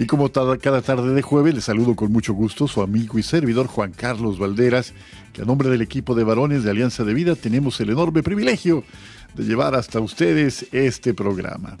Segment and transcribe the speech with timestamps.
[0.00, 3.66] Y como cada tarde de jueves, les saludo con mucho gusto su amigo y servidor
[3.66, 4.94] Juan Carlos Valderas,
[5.32, 8.84] que a nombre del equipo de varones de Alianza de Vida tenemos el enorme privilegio
[9.34, 11.78] de llevar hasta ustedes este programa.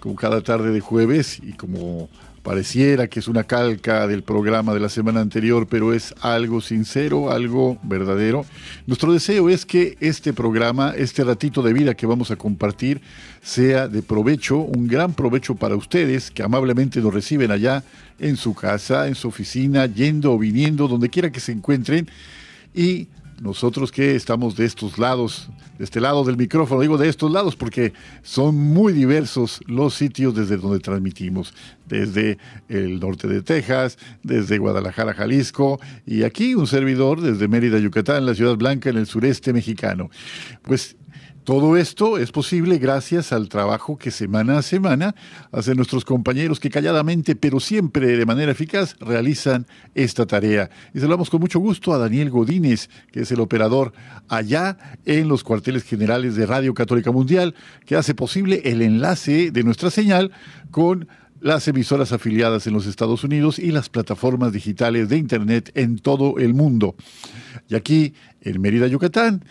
[0.00, 2.10] Como cada tarde de jueves y como
[2.46, 7.32] Pareciera que es una calca del programa de la semana anterior, pero es algo sincero,
[7.32, 8.46] algo verdadero.
[8.86, 13.00] Nuestro deseo es que este programa, este ratito de vida que vamos a compartir,
[13.42, 17.82] sea de provecho, un gran provecho para ustedes que amablemente nos reciben allá
[18.20, 22.08] en su casa, en su oficina, yendo o viniendo, donde quiera que se encuentren.
[22.72, 23.08] Y
[23.40, 27.54] nosotros que estamos de estos lados, de este lado del micrófono, digo de estos lados
[27.56, 31.52] porque son muy diversos los sitios desde donde transmitimos,
[31.86, 38.26] desde el norte de Texas, desde Guadalajara, Jalisco, y aquí un servidor desde Mérida, Yucatán,
[38.26, 40.10] la Ciudad Blanca, en el sureste mexicano.
[40.62, 40.96] Pues
[41.46, 45.14] todo esto es posible gracias al trabajo que semana a semana
[45.52, 50.70] hacen nuestros compañeros que calladamente, pero siempre de manera eficaz, realizan esta tarea.
[50.92, 53.92] Y saludamos con mucho gusto a Daniel Godínez, que es el operador
[54.26, 57.54] allá en los cuarteles generales de Radio Católica Mundial,
[57.84, 60.32] que hace posible el enlace de nuestra señal
[60.72, 61.06] con
[61.40, 66.38] las emisoras afiliadas en los Estados Unidos y las plataformas digitales de Internet en todo
[66.38, 66.96] el mundo.
[67.68, 69.44] Y aquí, en Mérida, Yucatán,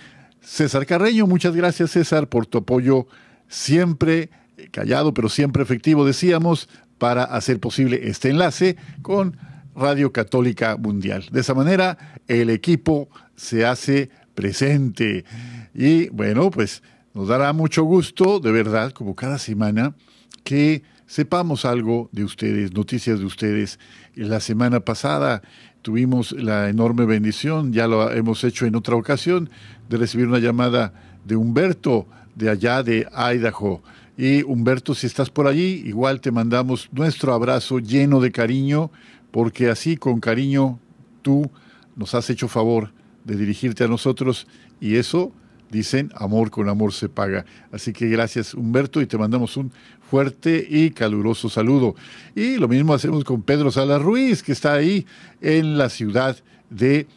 [0.46, 1.28] César Carreño.
[1.28, 3.08] Muchas gracias, César, por tu apoyo
[3.48, 4.30] siempre
[4.72, 9.38] callado, pero siempre efectivo, decíamos, para hacer posible este enlace con
[9.76, 11.26] Radio Católica Mundial.
[11.32, 15.26] De esa manera, el equipo se hace presente.
[15.74, 16.84] Y bueno, pues
[17.14, 19.96] nos dará mucho gusto, de verdad, como cada semana,
[20.44, 23.80] que sepamos algo de ustedes, noticias de ustedes.
[24.14, 25.42] La semana pasada
[25.86, 29.52] tuvimos la enorme bendición, ya lo hemos hecho en otra ocasión,
[29.88, 30.94] de recibir una llamada
[31.26, 33.84] de Humberto de allá de Idaho.
[34.18, 38.90] Y Humberto, si estás por allí, igual te mandamos nuestro abrazo lleno de cariño,
[39.30, 40.80] porque así con cariño
[41.22, 41.52] tú
[41.96, 42.92] nos has hecho favor
[43.24, 44.48] de dirigirte a nosotros
[44.82, 45.34] y eso
[45.70, 47.46] dicen, amor con amor se paga.
[47.72, 49.72] Así que gracias Humberto y te mandamos un
[50.10, 51.96] fuerte y caluroso saludo.
[52.36, 55.06] Y lo mismo hacemos con Pedro Salas Ruiz, que está ahí
[55.42, 56.38] en la ciudad
[56.70, 57.08] de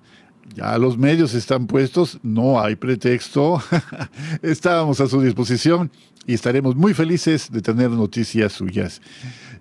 [0.55, 3.63] Ya los medios están puestos, no hay pretexto.
[4.43, 5.91] Estábamos a su disposición
[6.27, 9.01] y estaremos muy felices de tener noticias suyas.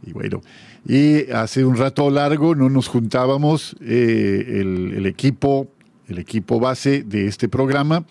[0.06, 0.42] Y bueno,
[0.88, 5.68] y hace un rato largo no nos juntábamos eh, el, el equipo,
[6.08, 8.06] el equipo base de este programa,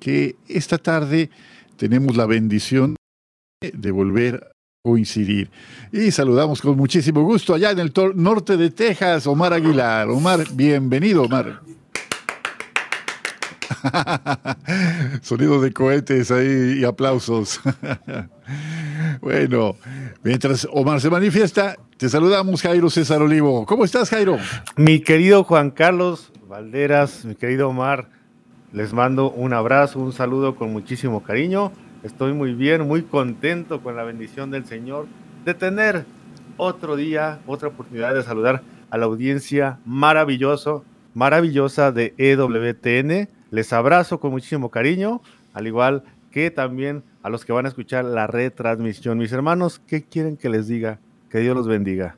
[0.00, 1.30] que esta tarde
[1.76, 2.96] tenemos la bendición
[3.60, 4.52] de volver a
[4.84, 5.50] coincidir.
[5.92, 10.08] Y saludamos con muchísimo gusto allá en el norte de Texas, Omar Aguilar.
[10.08, 11.60] Omar, bienvenido, Omar.
[15.22, 17.60] Sonido de cohetes ahí y aplausos.
[19.20, 19.76] bueno,
[20.22, 23.66] mientras Omar se manifiesta, te saludamos Jairo César Olivo.
[23.66, 24.38] ¿Cómo estás, Jairo?
[24.76, 28.08] Mi querido Juan Carlos Valderas, mi querido Omar,
[28.72, 31.72] les mando un abrazo, un saludo con muchísimo cariño.
[32.02, 35.06] Estoy muy bien, muy contento con la bendición del Señor
[35.44, 36.04] de tener
[36.56, 40.84] otro día, otra oportunidad de saludar a la audiencia maravilloso,
[41.14, 43.28] maravillosa de EWTN.
[43.50, 45.22] Les abrazo con muchísimo cariño,
[45.54, 49.18] al igual que también a los que van a escuchar la retransmisión.
[49.18, 50.98] Mis hermanos, ¿qué quieren que les diga?
[51.30, 52.16] Que Dios los bendiga.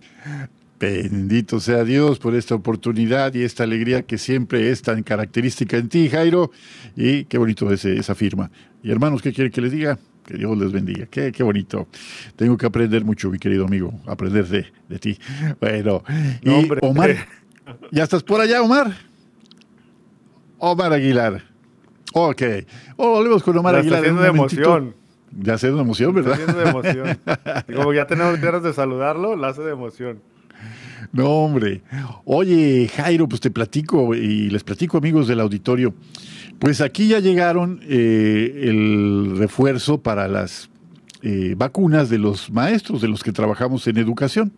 [0.78, 5.88] Bendito sea Dios por esta oportunidad y esta alegría que siempre es tan característica en
[5.88, 6.50] ti, Jairo.
[6.96, 8.50] Y qué bonito es esa firma.
[8.82, 9.98] Y hermanos, ¿qué quieren que les diga?
[10.24, 11.06] Que Dios les bendiga.
[11.06, 11.88] Qué, qué bonito.
[12.36, 13.92] Tengo que aprender mucho, mi querido amigo.
[14.06, 15.18] Aprender de, de ti.
[15.60, 16.02] Bueno,
[16.42, 17.26] y Omar,
[17.90, 19.09] ¿ya estás por allá, Omar?
[20.60, 21.42] Omar Aguilar.
[22.12, 22.42] Ok.
[22.96, 24.04] Oh, volvemos con Omar Aguilar.
[24.04, 24.94] Está de emoción.
[25.38, 26.38] Ya hace de emoción, ¿verdad?
[26.40, 27.18] Está de emoción.
[27.74, 30.20] Como ya tenemos ganas de saludarlo, la hace de emoción.
[31.12, 31.82] No, hombre.
[32.24, 35.94] Oye, Jairo, pues te platico y les platico, amigos del auditorio.
[36.58, 40.68] Pues aquí ya llegaron eh, el refuerzo para las
[41.22, 44.52] eh, vacunas de los maestros, de los que trabajamos en educación.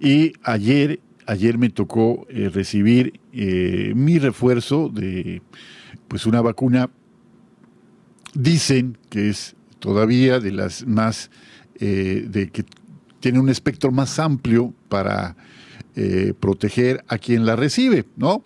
[0.00, 5.42] Y ayer, ayer me tocó eh, recibir mi refuerzo de
[6.08, 6.90] pues una vacuna.
[8.34, 11.30] Dicen que es todavía de las más
[11.78, 12.64] de que
[13.24, 15.34] tiene un espectro más amplio para
[15.96, 18.42] eh, proteger a quien la recibe, ¿no?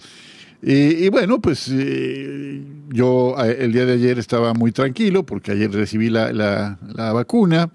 [0.61, 6.11] y bueno, pues eh, yo el día de ayer estaba muy tranquilo porque ayer recibí
[6.11, 7.73] la, la, vacuna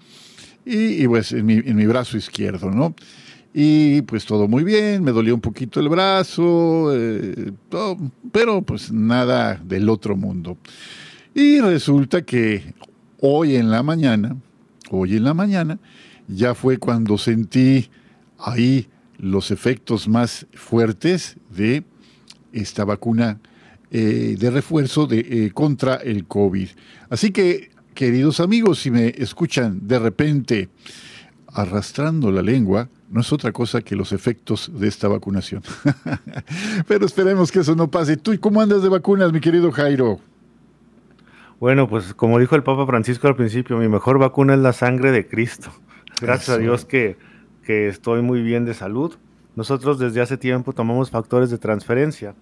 [0.64, 2.94] y, pues en mi, en mi, brazo izquierdo, ¿no?
[3.56, 7.52] Y pues todo muy bien, me dolía un poquito el brazo, eh,
[8.32, 10.58] pero pues nada del otro mundo.
[11.32, 12.74] Y resulta que
[13.20, 14.36] hoy en la mañana,
[14.90, 15.78] hoy en la mañana,
[16.26, 17.88] ya fue cuando sentí
[18.38, 21.84] ahí los efectos más fuertes de
[22.52, 23.38] esta vacuna
[23.92, 26.68] eh, de refuerzo de, eh, contra el COVID.
[27.08, 30.68] Así que, queridos amigos, si me escuchan de repente
[31.46, 35.62] arrastrando la lengua, no es otra cosa que los efectos de esta vacunación.
[36.88, 38.16] Pero esperemos que eso no pase.
[38.16, 40.20] ¿Tú cómo andas de vacunas, mi querido Jairo?
[41.60, 45.12] Bueno, pues como dijo el Papa Francisco al principio, mi mejor vacuna es la sangre
[45.12, 45.70] de Cristo.
[46.20, 47.16] Gracias a Dios que
[47.64, 49.14] que estoy muy bien de salud.
[49.56, 52.34] Nosotros desde hace tiempo tomamos factores de transferencia.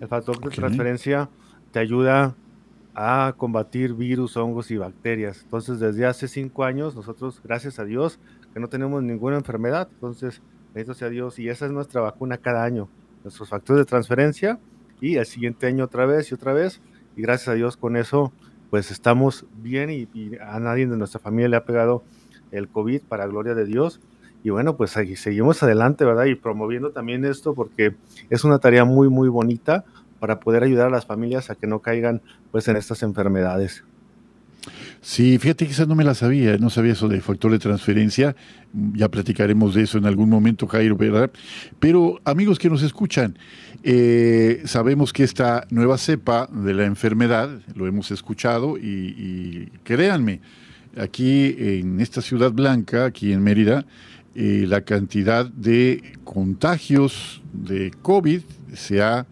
[0.00, 1.28] El factor de transferencia
[1.70, 2.34] te ayuda
[2.94, 5.42] a combatir virus, hongos y bacterias.
[5.44, 8.18] Entonces, desde hace cinco años, nosotros, gracias a Dios,
[8.52, 9.88] que no tenemos ninguna enfermedad.
[9.92, 10.42] Entonces,
[10.74, 12.88] gracias a Dios, y esa es nuestra vacuna cada año.
[13.24, 14.58] Nuestros factores de transferencia
[15.00, 16.80] y el siguiente año otra vez y otra vez.
[17.16, 18.32] Y gracias a Dios con eso,
[18.70, 20.08] pues estamos bien y,
[20.40, 22.04] a nadie de nuestra familia le ha pegado
[22.50, 24.00] el COVID, para gloria de Dios
[24.44, 26.24] y bueno, pues seguimos adelante, ¿verdad?
[26.24, 27.94] Y promoviendo también esto porque
[28.28, 29.84] es una tarea muy, muy bonita
[30.18, 33.84] para poder ayudar a las familias a que no caigan pues en estas enfermedades.
[35.04, 38.36] Sí, fíjate que esa no me la sabía, no sabía eso de factor de transferencia,
[38.94, 41.28] ya platicaremos de eso en algún momento, Jairo, ¿verdad?
[41.80, 43.36] Pero amigos que nos escuchan,
[43.82, 50.40] eh, sabemos que esta nueva cepa de la enfermedad, lo hemos escuchado y, créanme,
[50.96, 53.84] aquí en esta ciudad blanca, aquí en Mérida,
[54.36, 58.42] eh, la cantidad de contagios de COVID
[58.72, 59.26] se ha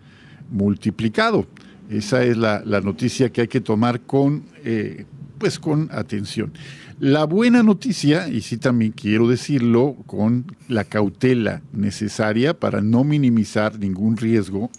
[0.50, 1.46] multiplicado.
[1.88, 5.06] Esa es la, noticia que hay que tomar con, eh,
[5.40, 6.52] pues con atención.
[7.00, 13.78] La buena noticia, y sí también quiero decirlo, con la cautela necesaria para no minimizar
[13.78, 14.70] ningún riesgo,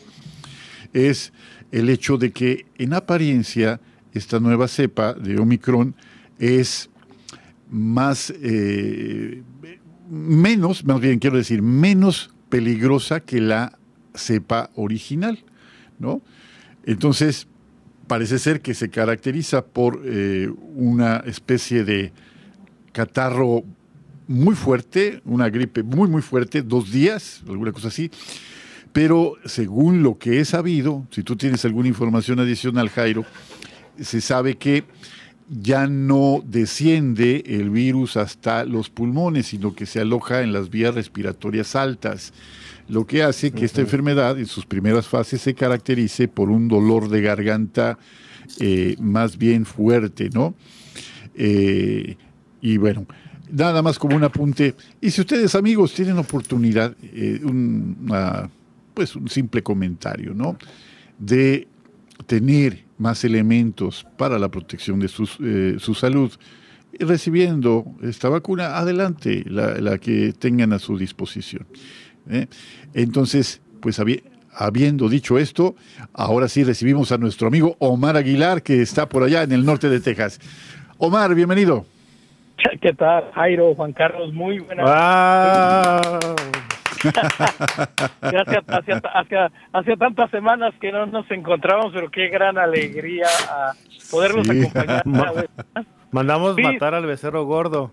[0.93, 1.33] es
[1.71, 3.81] el hecho de que en apariencia
[4.13, 5.95] esta nueva cepa de Omicron
[6.37, 6.91] es
[7.71, 9.41] más eh,
[10.09, 13.79] menos, más bien quiero decir, menos peligrosa que la
[14.13, 15.43] cepa original,
[15.97, 16.21] ¿no?
[16.85, 17.47] Entonces,
[18.11, 22.11] parece ser que se caracteriza por eh, una especie de
[22.91, 23.63] catarro
[24.27, 28.11] muy fuerte, una gripe muy, muy fuerte, dos días, alguna cosa así,
[28.91, 33.23] Pero según lo que he sabido, si tú tienes alguna información adicional, Jairo,
[33.97, 34.83] se sabe que
[35.51, 40.95] ya no desciende el virus hasta los pulmones, sino que se aloja en las vías
[40.95, 42.31] respiratorias altas,
[42.87, 47.09] lo que hace que esta enfermedad en sus primeras fases se caracterice por un dolor
[47.09, 47.99] de garganta
[48.61, 50.55] eh, más bien fuerte, ¿no?
[51.35, 52.15] Eh,
[52.61, 53.05] y bueno,
[53.51, 54.75] nada más como un apunte.
[55.01, 57.41] Y si ustedes, amigos, tienen oportunidad, eh,
[58.93, 60.57] pues un simple comentario, ¿no?
[61.19, 61.67] De
[62.25, 66.31] tener más elementos para la protección de eh, su salud,
[66.99, 71.65] recibiendo esta vacuna, adelante, la, que tengan a su disposición.
[72.29, 72.47] ¿eh?
[72.93, 73.99] Entonces, pues
[74.53, 75.75] habiendo dicho esto,
[76.13, 79.89] ahora sí recibimos a nuestro amigo Omar Aguilar, que está por allá en el norte
[79.89, 80.39] de Texas.
[80.97, 81.85] Omar, bienvenido.
[82.79, 84.31] ¿Qué tal, Jairo, Juan Carlos?
[84.31, 84.85] Muy buenas.
[88.21, 88.63] Gracias,
[89.73, 93.73] hacía, tantas semanas que no nos encontramos, pero qué gran alegría a
[94.09, 95.03] poderlos acompañar.
[96.11, 97.91] Mandamos matar al becerro gordo.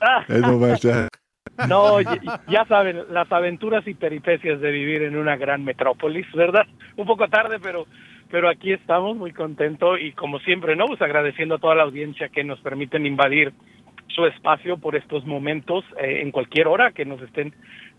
[0.00, 0.24] Ah.
[1.68, 6.66] no, ya, saben, las aventuras y peripecias de vivir en una gran metrópolis, ¿verdad?
[6.96, 7.86] Un poco tarde, pero
[8.30, 10.86] pero aquí estamos muy contentos y como siempre, ¿no?
[10.86, 13.52] Pues agradeciendo a toda la audiencia que nos permiten invadir
[14.08, 17.54] su espacio por estos momentos eh, en cualquier hora que nos estén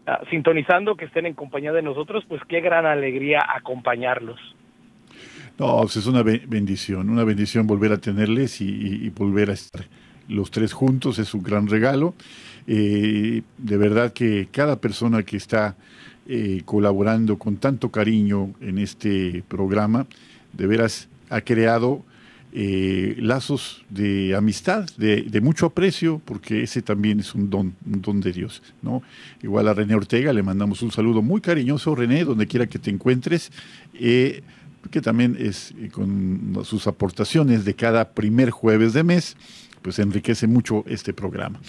[0.08, 4.40] Ah, sintonizando, que estén en compañía de nosotros, pues qué gran alegría acompañarlos.
[5.58, 9.86] No, pues es una bendición, una bendición volver a tenerles y, volver a estar
[10.28, 12.14] los tres juntos, es un gran regalo.
[12.68, 15.76] Eh, de verdad que cada persona que está
[16.28, 20.06] eh, colaborando con tanto cariño en este programa,
[20.54, 22.04] de veras ha creado
[22.58, 28.22] eh, lazos de amistad, de, mucho aprecio, porque ese también es un don, un don
[28.22, 28.64] de Dios.
[28.82, 29.04] ¿no?
[29.44, 32.90] Igual a René Ortega le mandamos un saludo muy cariñoso, René, donde quiera que te
[32.90, 33.52] encuentres,
[33.94, 34.42] eh,
[34.90, 39.36] que también es eh, con sus aportaciones de cada primer jueves de mes,
[39.82, 41.60] pues enriquece mucho este programa.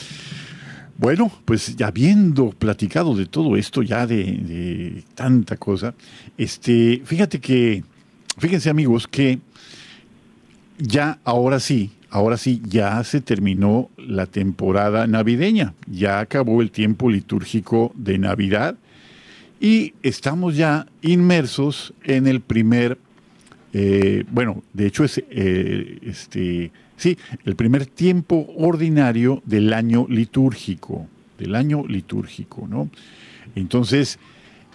[0.98, 5.96] Bueno, pues ya habiendo platicado de todo esto, ya de, de tanta cosa,
[6.38, 7.82] este, fíjate que,
[8.38, 9.40] fíjense amigos, que
[10.78, 17.10] ya ahora sí, ahora sí, ya se terminó la temporada navideña, ya acabó el tiempo
[17.10, 18.76] litúrgico de Navidad
[19.60, 22.98] y estamos ya inmersos en el primer,
[23.72, 31.06] eh, bueno, de hecho es eh, este, sí, el primer tiempo ordinario del año litúrgico,
[31.38, 32.90] del año litúrgico, ¿no?
[33.54, 34.18] Entonces,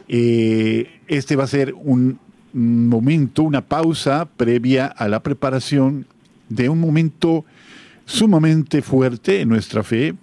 [0.08, 2.20] eh, este va a ser un
[2.54, 6.06] momento, una pausa previa a la preparación
[6.50, 7.46] de un momento
[8.06, 10.16] sumamente fuerte en nuestra fe,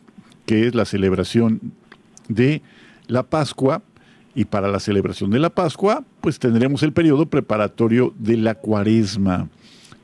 [0.46, 1.60] que es la celebración
[2.28, 2.62] de
[3.06, 3.82] la Pascua.
[4.34, 9.48] Y para la celebración de la Pascua, pues tendremos el periodo preparatorio de la Cuaresma,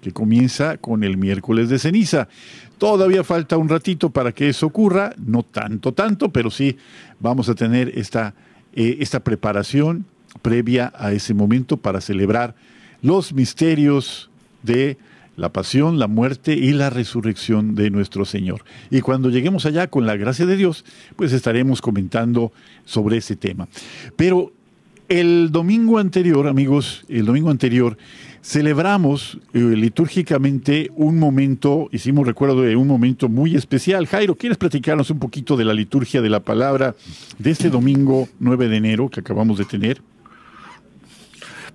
[0.01, 2.29] que comienza con el miércoles de ceniza.
[2.79, 6.77] Todavía falta un ratito para que eso ocurra, no tanto, tanto, pero sí
[7.21, 8.35] vamos a tener esta,
[8.73, 10.05] eh, esta preparación
[10.43, 12.55] previa a ese momento para celebrar
[13.03, 14.31] los misterios
[14.63, 14.97] de
[15.37, 18.65] la pasión, la muerte y la resurrección de nuestro Señor.
[18.91, 20.85] Y cuando lleguemos allá con la gracia de Dios,
[21.17, 22.53] pues estaremos comentando
[22.85, 23.69] sobre ese tema.
[24.17, 24.53] Pero
[25.09, 27.99] el domingo anterior, amigos, el domingo anterior,
[28.43, 34.07] celebramos eh, litúrgicamente un momento, hicimos recuerdo de un momento muy especial.
[34.07, 36.95] Jairo, ¿quieres platicarnos un poquito de la liturgia de la palabra
[37.39, 40.01] de este domingo 9 de enero que acabamos de tener?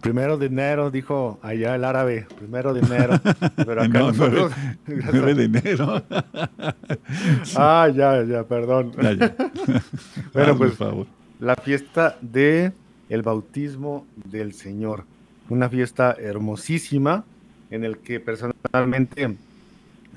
[0.01, 3.19] Primero de enero, dijo allá el árabe, primero de enero.
[3.55, 6.01] Pero acá no, 9, de enero.
[7.55, 8.93] ah, ya, ya, perdón.
[10.33, 11.07] bueno, pues favor.
[11.39, 12.71] la fiesta de
[13.09, 15.03] el bautismo del Señor.
[15.49, 17.25] Una fiesta hermosísima
[17.69, 19.35] en el que personalmente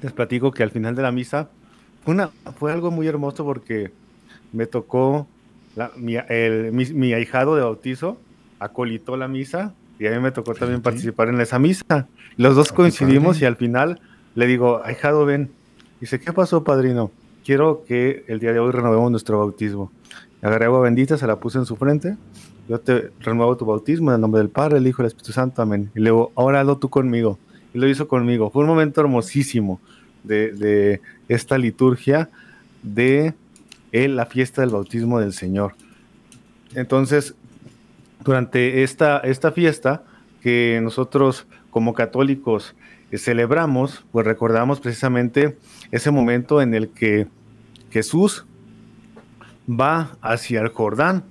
[0.01, 1.49] les platico que al final de la misa
[2.05, 3.91] fue, una, fue algo muy hermoso porque
[4.53, 5.27] me tocó
[5.97, 6.17] mi,
[6.71, 8.19] mi ahijado de bautizo
[8.63, 12.09] acolitó la misa y a mí me tocó también participar en esa misa.
[12.37, 14.01] Los dos coincidimos y al final
[14.35, 15.51] le digo, ahijado, ven.
[16.01, 17.11] Dice, ¿qué pasó, padrino?
[17.45, 19.93] Quiero que el día de hoy renovemos nuestro bautismo.
[20.41, 22.17] Agarré agua bendita, se la puse en su frente.
[22.69, 25.33] Yo te renuevo tu bautismo en el nombre del Padre, el Hijo y el Espíritu
[25.33, 25.63] Santo.
[25.63, 25.91] Amén.
[25.95, 27.39] Y luego, ahora hazlo tú conmigo.
[27.75, 28.51] Y lo hizo conmigo.
[28.51, 29.81] Fue un momento hermosísimo
[30.25, 32.31] de, de esta liturgia
[32.83, 33.35] de
[33.93, 35.75] la fiesta del bautismo del Señor.
[36.75, 37.35] Entonces,
[38.25, 40.05] durante esta, esta fiesta
[40.43, 42.75] que nosotros como católicos
[43.11, 45.59] eh, celebramos, pues recordamos precisamente
[45.91, 47.29] ese momento en el que
[47.91, 48.47] Jesús
[49.69, 51.25] va hacia el Jordán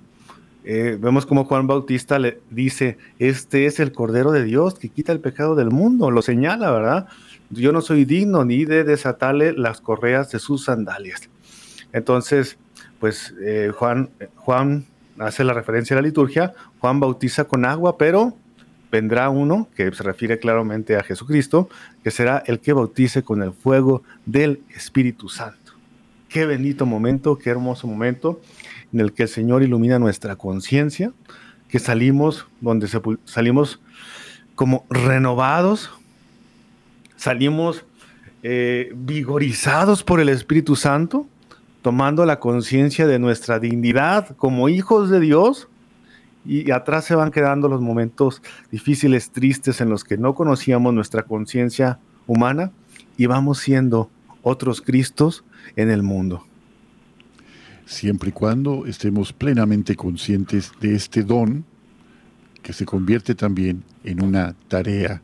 [0.64, 5.12] eh, vemos como Juan Bautista le dice, este es el Cordero de Dios que quita
[5.12, 7.08] el pecado del mundo, lo señala, ¿verdad?
[7.50, 11.30] Yo no soy digno ni de desatarle las correas de sus sandalias.
[11.94, 12.58] Entonces,
[13.00, 14.86] pues eh, Juan, Juan
[15.22, 18.36] hace la referencia a la liturgia, Juan bautiza con agua, pero
[18.92, 21.70] vendrá uno, que se refiere claramente a Jesucristo,
[22.04, 25.74] que será el que bautice con el fuego del Espíritu Santo.
[26.28, 28.42] Qué bendito momento, qué hermoso momento
[28.94, 31.14] en el que el Señor ilumina nuestra conciencia,
[31.70, 32.88] que salimos donde
[33.26, 33.80] salimos
[34.56, 35.92] como renovados,
[37.16, 37.86] salimos
[38.44, 41.28] eh, vigorizados por el Espíritu Santo,
[41.82, 45.68] tomando la conciencia de nuestra dignidad como hijos de Dios,
[46.46, 51.24] y atrás se van quedando los momentos difíciles, tristes, en los que no conocíamos nuestra
[51.24, 52.72] conciencia humana
[53.18, 54.10] y vamos siendo
[54.42, 55.44] otros Cristos
[55.76, 56.44] en el mundo.
[57.86, 61.66] Siempre y cuando estemos plenamente conscientes de este don
[62.64, 65.22] que se convierte también en una tarea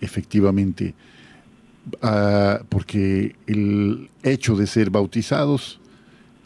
[0.00, 0.94] efectivamente,
[2.02, 5.80] ah, porque el hecho de ser bautizados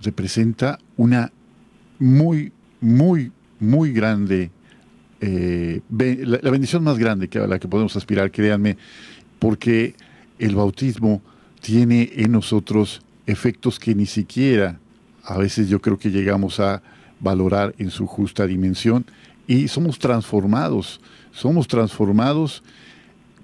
[0.02, 1.32] representa una
[1.98, 4.50] muy, muy, muy grande,
[5.20, 8.76] eh, la, bendición más grande que a la que podemos aspirar, créanme,
[9.38, 9.94] porque
[10.38, 11.22] el bautismo
[11.60, 14.78] tiene en nosotros efectos que ni siquiera
[15.24, 16.82] a veces yo creo que llegamos a
[17.20, 19.04] valorar en su justa dimensión
[19.46, 21.00] y somos transformados,
[21.32, 22.62] somos transformados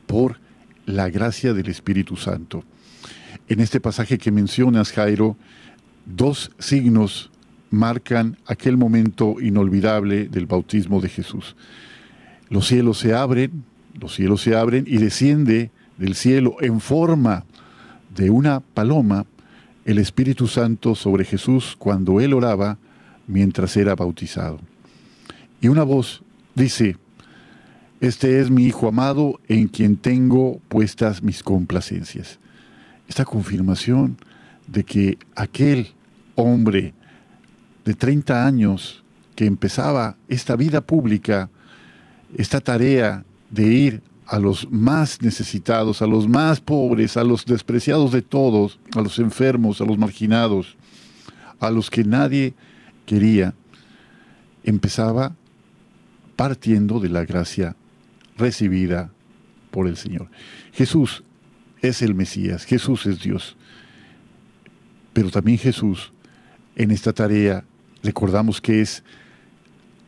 [0.07, 0.41] por
[0.87, 2.65] la gracia del Espíritu Santo.
[3.49, 5.37] En este pasaje que mencionas, Jairo,
[6.07, 7.31] dos signos
[7.71, 11.57] marcan aquel momento inolvidable del bautismo de Jesús.
[12.49, 13.65] Los cielos se abren,
[14.01, 17.45] los cielos se abren y desciende del cielo en forma
[18.15, 19.27] de una paloma
[19.85, 22.79] el Espíritu Santo sobre Jesús cuando él oraba
[23.27, 24.61] mientras era bautizado.
[25.61, 26.23] Y una voz
[26.55, 26.97] dice,
[28.01, 32.39] este es mi Hijo amado en quien tengo puestas mis complacencias.
[33.09, 34.19] Esta confirmación
[34.67, 35.95] de que aquel
[36.37, 36.95] hombre
[37.85, 41.51] de 30 años que empezaba esta vida pública,
[42.37, 48.13] esta tarea de ir a los más necesitados, a los más pobres, a los despreciados
[48.13, 50.77] de todos, a los enfermos, a los marginados,
[51.61, 52.55] a los que nadie
[53.05, 53.55] quería,
[54.65, 55.37] empezaba
[56.35, 57.77] partiendo de la gracia
[58.37, 59.13] recibida
[59.71, 60.29] por el Señor.
[60.73, 61.23] Jesús
[61.81, 63.57] es el Mesías, Jesús es Dios.
[65.13, 66.13] Pero también Jesús
[66.77, 67.65] en esta tarea
[68.03, 69.03] recordamos que es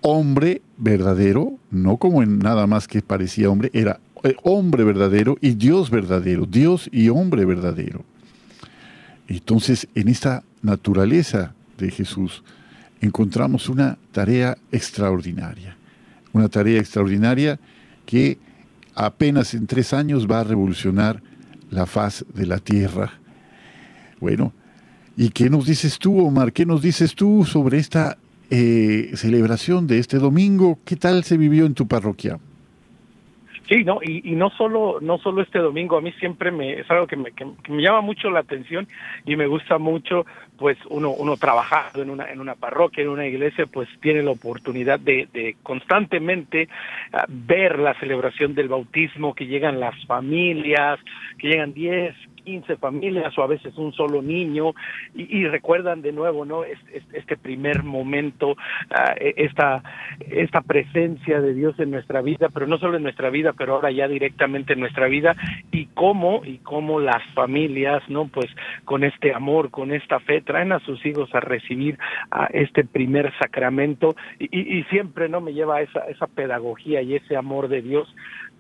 [0.01, 5.55] hombre verdadero, no como en nada más que parecía hombre, era eh, hombre verdadero y
[5.55, 8.05] Dios verdadero, Dios y hombre verdadero.
[9.27, 12.43] Entonces, en esta naturaleza de Jesús
[13.01, 15.77] encontramos una tarea extraordinaria,
[16.33, 17.59] una tarea extraordinaria
[18.07, 18.39] que
[18.95, 21.23] apenas en tres años va a revolucionar
[21.71, 23.13] la faz de la tierra.
[24.21, 24.53] Bueno,
[25.19, 26.53] ¿y qué nos dices tú, Omar?
[26.53, 28.17] ¿Qué nos dices tú sobre esta
[28.51, 30.79] eh, celebración de este domingo?
[30.87, 32.39] ¿Qué tal se vivió en tu parroquia?
[33.69, 37.07] Sí, no, y, no solo no solo este domingo, a mí siempre me es algo
[37.07, 37.33] que me,
[37.83, 38.89] llama mucho la atención
[39.27, 40.25] y me gusta mucho,
[40.57, 44.31] pues uno uno trabajando en una en una parroquia, en una iglesia, pues tiene la
[44.31, 46.69] oportunidad de, de constantemente
[47.13, 50.99] ah, ver la celebración del bautismo, que llegan las familias,
[51.39, 52.17] que llegan 10,
[52.49, 54.73] 15 familias o a veces un solo niño
[55.15, 58.57] y, recuerdan de nuevo no este, este primer momento
[58.91, 59.83] ah, e, esta
[60.31, 63.91] esta presencia de Dios en nuestra vida pero no solo en nuestra vida pero ahora
[63.91, 65.37] ya directamente en nuestra vida
[65.71, 68.47] y cómo y cómo las familias no pues
[68.87, 71.99] con este amor con esta fe traen a sus hijos a recibir
[72.31, 77.17] a este primer sacramento y, y siempre no me lleva a esa esa pedagogía y
[77.17, 78.09] ese amor de Dios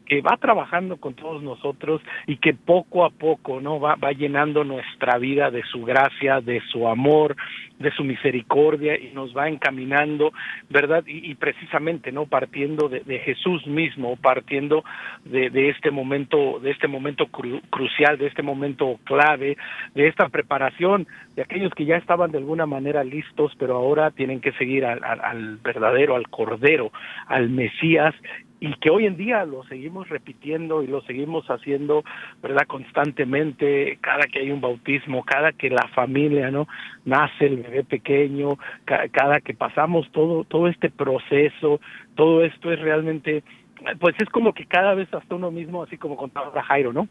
[0.08, 4.64] que va trabajando con todos nosotros y que poco a poco no va, va llenando
[4.64, 7.36] nuestra vida de su gracia, de su amor,
[7.78, 10.32] de su misericordia y nos va encaminando,
[10.68, 11.04] ¿verdad?
[11.06, 12.26] Y, precisamente, ¿no?
[12.26, 14.84] Partiendo de, Jesús mismo, partiendo
[15.24, 17.26] de, de, este momento, de este momento
[17.70, 19.56] crucial, de este momento clave,
[19.94, 24.40] de esta preparación de aquellos que ya estaban de alguna manera listos, pero ahora tienen
[24.40, 26.90] que seguir al verdadero, al Cordero,
[27.26, 28.14] al Mesías,
[28.60, 32.04] y que hoy en día lo seguimos repitiendo y lo seguimos haciendo,
[32.42, 32.66] ¿verdad?
[32.66, 36.66] Constantemente, cada que hay un bautismo, cada que la familia, ¿no?
[37.04, 41.80] Nace el bebé pequeño, cada que pasamos todo, todo este proceso,
[42.14, 43.44] todo esto es realmente,
[44.00, 47.08] pues es como que cada vez hasta uno mismo, así como contaba Jairo, ¿no?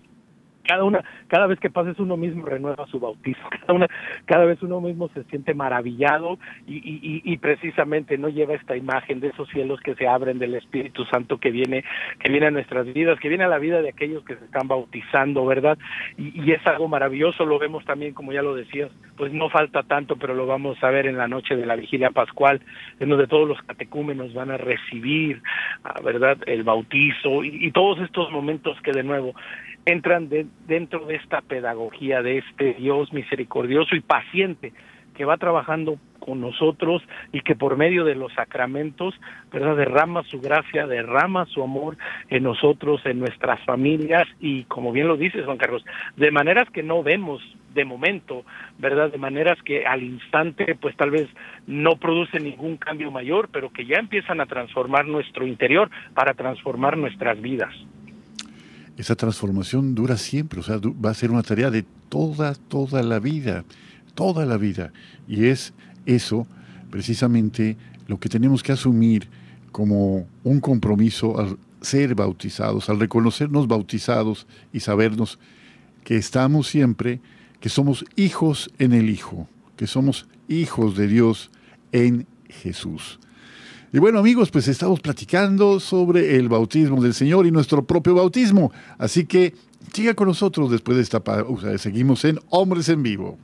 [0.67, 3.87] Cada una, cada vez que pases uno mismo renueva su bautismo, cada una,
[4.25, 9.19] cada vez uno mismo se siente maravillado y, y, y, precisamente no lleva esta imagen
[9.19, 11.83] de esos cielos que se abren del Espíritu Santo que viene,
[12.19, 14.67] que viene a nuestras vidas, que viene a la vida de aquellos que se están
[14.67, 15.77] bautizando, ¿verdad?
[16.17, 19.83] Y, y es algo maravilloso, lo vemos también, como ya lo decías, pues no falta
[19.83, 22.61] tanto, pero lo vamos a ver en la noche de la vigilia pascual,
[22.99, 25.41] en donde todos los catecúmenos van a recibir,
[25.83, 29.33] ah, ¿verdad?, el bautizo y, y todos estos momentos que de nuevo
[29.87, 34.73] entran de, dentro de esta pedagogía de este Dios misericordioso y paciente
[35.15, 39.15] que va trabajando con nosotros y que por medio de los sacramentos,
[39.51, 39.77] ¿verdad?
[39.77, 41.97] derrama su gracia, derrama su amor
[42.29, 45.85] en nosotros, en nuestras familias y como bien lo dices, Juan Carlos,
[46.17, 47.41] de maneras que no vemos
[47.73, 48.43] de momento,
[48.77, 49.11] ¿verdad?
[49.11, 51.29] De maneras que al instante pues tal vez
[51.65, 56.97] no produce ningún cambio mayor, pero que ya empiezan a transformar nuestro interior para transformar
[56.97, 57.73] nuestras vidas
[58.97, 63.19] esa transformación dura siempre, o sea, va a ser una tarea de toda, toda la
[63.19, 63.63] vida,
[64.15, 64.91] toda la vida.
[65.27, 65.73] Y es
[66.05, 66.47] eso
[66.89, 69.27] precisamente lo que tenemos que asumir
[69.71, 75.37] como un compromiso al ser bautizados, al reconocernos bautizados y sabernos
[76.03, 77.19] que estamos siempre,
[77.59, 81.51] que somos hijos en el Hijo, que somos hijos de Dios
[81.91, 83.19] en Jesús.
[83.93, 88.71] Y bueno amigos, pues estamos platicando sobre el bautismo del Señor y nuestro propio bautismo.
[88.97, 89.53] Así que
[89.93, 91.77] siga con nosotros después de esta pausa.
[91.77, 93.37] Seguimos en Hombres en Vivo.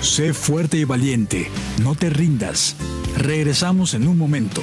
[0.00, 1.48] Sé fuerte y valiente,
[1.82, 2.76] no te rindas.
[3.16, 4.62] Regresamos en un momento.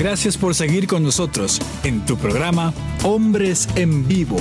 [0.00, 2.72] Gracias por seguir con nosotros en tu programa
[3.04, 4.38] Hombres en Vivo.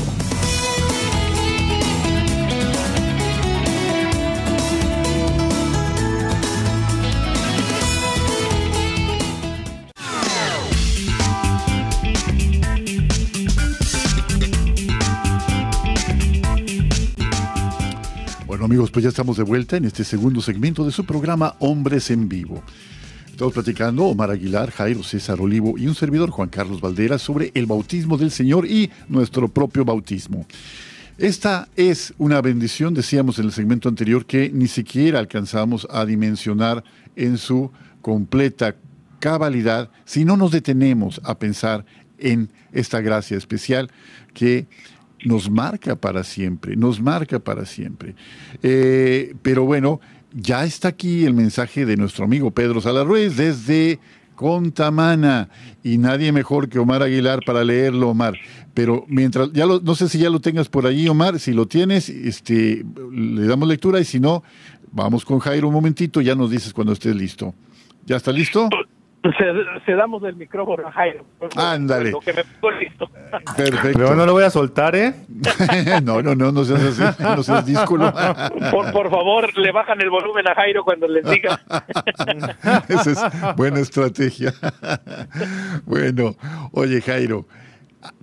[18.47, 22.11] Bueno amigos, pues ya estamos de vuelta en este segundo segmento de su programa Hombres
[22.11, 22.63] en Vivo.
[23.39, 27.67] Estamos platicando Omar Aguilar, Jairo César Olivo y un servidor Juan Carlos Valdera sobre el
[27.67, 30.45] bautismo del Señor y nuestro propio bautismo.
[31.17, 36.83] Esta es una bendición, decíamos en el segmento anterior, que ni siquiera alcanzamos a dimensionar
[37.15, 37.71] en su
[38.01, 38.75] completa
[39.19, 41.85] cabalidad si no nos detenemos a pensar
[42.17, 43.89] en esta gracia especial
[44.33, 44.67] que
[45.23, 48.15] nos marca para siempre, nos marca para siempre.
[48.61, 50.01] Eh, pero bueno,
[50.33, 53.99] ya está aquí el mensaje de nuestro amigo Pedro Salarruiz desde
[54.35, 55.49] Contamana
[55.83, 58.37] y nadie mejor que Omar Aguilar para leerlo, Omar.
[58.73, 62.07] Pero mientras, ya no sé si ya lo tengas por allí, Omar, si lo tienes,
[62.07, 64.43] este, le damos lectura y si no,
[64.91, 67.53] vamos con Jairo un momentito, ya nos dices cuando estés listo.
[68.05, 68.69] ¿Ya está listo?
[69.85, 71.25] Se, damos el micrófono a Jairo.
[71.57, 72.11] Ándale.
[72.11, 73.09] Lo que me pongo listo.
[73.57, 73.99] Perfecto.
[73.99, 75.13] Pero no lo voy a soltar, ¿eh?
[76.03, 78.13] no, no, no, no seas así, no seas díscolo.
[78.71, 81.59] por, por favor, le bajan el volumen a Jairo cuando les diga.
[82.87, 84.53] Esa es buena estrategia.
[85.85, 86.35] bueno,
[86.71, 87.45] oye, Jairo,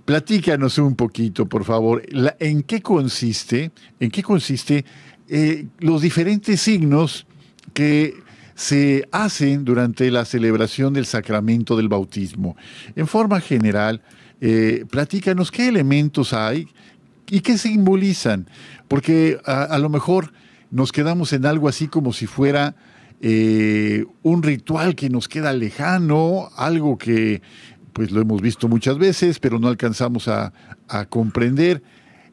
[0.05, 2.01] platícanos un poquito, por favor.
[2.39, 4.83] ¿En qué consiste, en qué consiste
[5.29, 7.27] eh, los diferentes signos
[7.73, 8.15] que
[8.57, 12.57] se hacen durante la celebración del sacramento del bautismo.
[12.95, 14.01] En forma general,
[14.41, 16.67] eh, platícanos qué elementos hay
[17.29, 18.49] y qué simbolizan,
[18.87, 20.33] porque a, lo mejor
[20.71, 22.75] nos quedamos en algo así como si fuera
[23.21, 27.43] eh, un ritual que nos queda lejano, algo que
[27.93, 30.51] pues lo hemos visto muchas veces, pero no alcanzamos a,
[31.09, 31.83] comprender.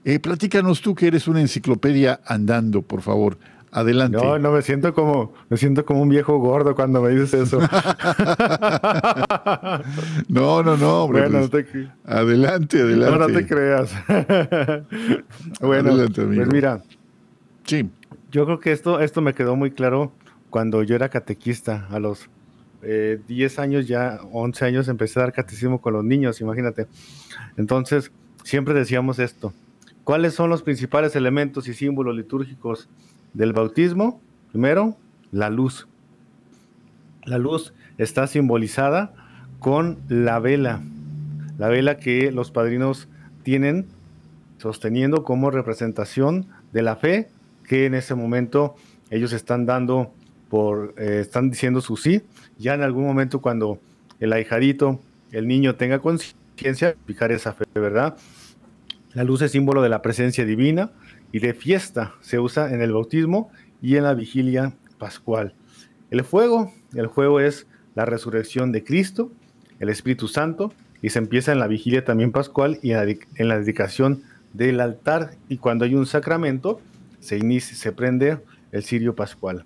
[0.06, 3.38] Eh, platícanos tú que eres una enciclopedia andando, por favor.
[3.74, 4.16] Adelante.
[4.16, 7.58] No, no, me siento como, me siento como un viejo gordo cuando me dices eso.
[10.28, 11.66] no, no, no, bueno, pues,
[12.04, 13.18] adelante, adelante.
[13.18, 13.92] No, no te creas.
[15.60, 16.84] bueno, pues mira.
[17.64, 17.90] Sí.
[18.30, 20.12] Yo creo que esto, esto me quedó muy claro
[20.50, 21.88] cuando yo era catequista.
[21.90, 22.30] A los
[22.82, 26.86] 10 eh, años, ya 11 años, empecé a dar catecismo con los niños, imagínate.
[27.56, 28.12] Entonces,
[28.44, 29.52] siempre decíamos esto
[30.04, 32.90] ¿Cuáles son los principales elementos y símbolos litúrgicos
[33.34, 34.20] del bautismo?
[34.50, 34.96] Primero,
[35.32, 35.86] la luz.
[37.24, 39.14] La luz está simbolizada
[39.58, 40.82] con la vela,
[41.58, 43.08] la vela que los padrinos
[43.42, 43.86] tienen
[44.58, 47.28] sosteniendo como representación de la fe
[47.66, 48.76] que en ese momento
[49.10, 50.12] ellos están dando
[50.48, 52.22] por, eh, están diciendo su sí.
[52.58, 53.80] Ya en algún momento cuando
[54.20, 55.00] el ahijadito,
[55.32, 58.16] el niño tenga conciencia, fijar esa fe, ¿verdad?
[59.14, 60.90] La luz es símbolo de la presencia divina
[61.34, 62.14] y de fiesta.
[62.20, 63.50] Se usa en el bautismo
[63.82, 65.52] y en la vigilia pascual.
[66.12, 67.66] El fuego, el fuego es
[67.96, 69.32] la resurrección de Cristo,
[69.80, 74.22] el Espíritu Santo, y se empieza en la vigilia también pascual y en la, dedicación
[74.52, 75.32] del altar.
[75.48, 76.80] Y cuando hay un sacramento,
[77.18, 78.38] se, inicia, se prende
[78.70, 79.64] el cirio pascual.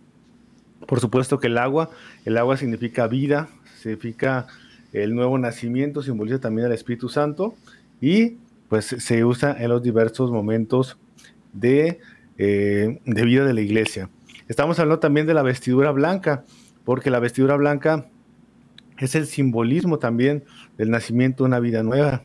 [0.86, 1.90] Por supuesto que el agua,
[2.24, 4.46] el agua significa vida, significa
[4.94, 7.54] el nuevo nacimiento, simboliza también el Espíritu Santo
[8.00, 8.38] y
[8.70, 10.96] pues se usa en los diversos momentos
[11.52, 12.00] de,
[12.36, 14.10] eh, de vida de la iglesia.
[14.48, 16.44] Estamos hablando también de la vestidura blanca,
[16.84, 18.06] porque la vestidura blanca
[18.98, 20.44] es el simbolismo también
[20.76, 22.22] del nacimiento de una vida nueva.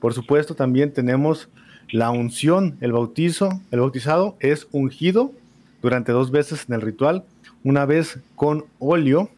[0.00, 1.48] Por supuesto, también tenemos
[1.90, 5.32] la unción, el bautizo, el bautizado es ungido
[5.82, 7.24] durante dos veces en el ritual,
[7.62, 9.30] una vez con óleo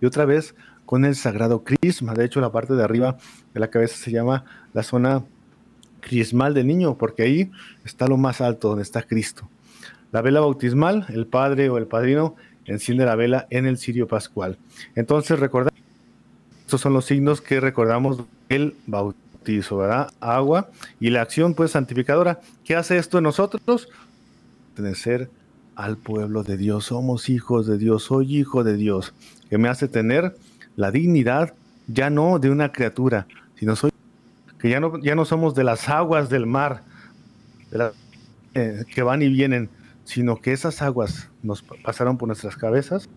[0.00, 2.14] y otra vez con el sagrado crisma.
[2.14, 3.18] De hecho, la parte de arriba
[3.54, 5.24] de la cabeza se llama la zona
[6.06, 7.50] crismal niño, porque ahí
[7.84, 9.48] está lo más alto, donde está Cristo.
[10.12, 14.56] La vela bautismal, el padre o el padrino enciende la vela en el cirio pascual.
[14.94, 15.72] Entonces, recordad,
[16.60, 20.12] estos son los signos que recordamos del bautizo, ¿verdad?
[20.20, 22.40] Agua y la acción pues santificadora.
[22.64, 23.88] ¿Qué hace esto en nosotros?
[24.76, 25.28] Tener
[25.74, 26.84] al pueblo de Dios.
[26.84, 29.12] Somos hijos de Dios, soy hijo de Dios,
[29.50, 30.36] que me hace tener
[30.76, 31.54] la dignidad
[31.88, 33.90] ya no de una criatura, sino soy
[34.58, 36.82] que ya no, ya no somos de las aguas del mar
[38.54, 39.68] eh, que van y vienen,
[40.04, 43.08] sino que esas aguas nos pasaron por nuestras cabezas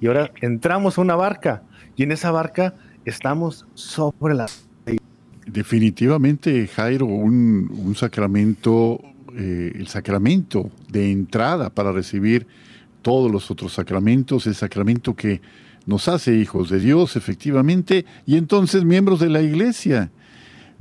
[0.00, 1.62] y ahora entramos a una barca
[1.96, 4.46] y en esa barca estamos sobre la...
[5.46, 9.00] Definitivamente, Jairo, un, sacramento,
[9.36, 12.46] eh, el sacramento de entrada para recibir
[13.02, 15.40] todos los otros sacramentos, el sacramento que
[15.86, 20.10] nos hace hijos de Dios, efectivamente, y entonces miembros de la iglesia.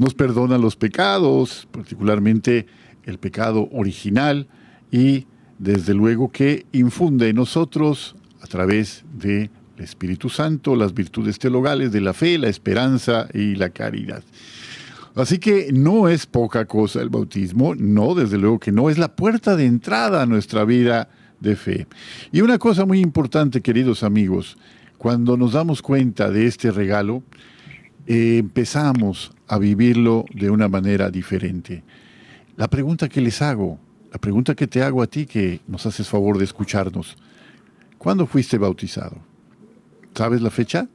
[0.01, 2.65] Nos perdona los pecados, particularmente
[3.03, 4.47] el pecado original,
[4.91, 5.27] y
[5.59, 12.01] desde luego que infunde en nosotros, a través del Espíritu Santo, las virtudes teologales de
[12.01, 14.23] la fe, la esperanza y la caridad.
[15.13, 19.15] Así que no es poca cosa el bautismo, no, desde luego que no, es la
[19.15, 21.09] puerta de entrada a nuestra vida
[21.39, 21.85] de fe.
[22.31, 24.57] Y una cosa muy importante, queridos amigos,
[24.97, 27.21] cuando nos damos cuenta de este regalo,
[28.13, 31.81] eh, empezamos a vivirlo de una manera diferente.
[32.57, 33.79] La pregunta que les hago,
[34.11, 37.17] la pregunta que te hago a ti que nos haces favor de escucharnos.
[37.97, 39.15] ¿Cuándo fuiste bautizado?
[40.13, 40.89] ¿Sabes la fecha?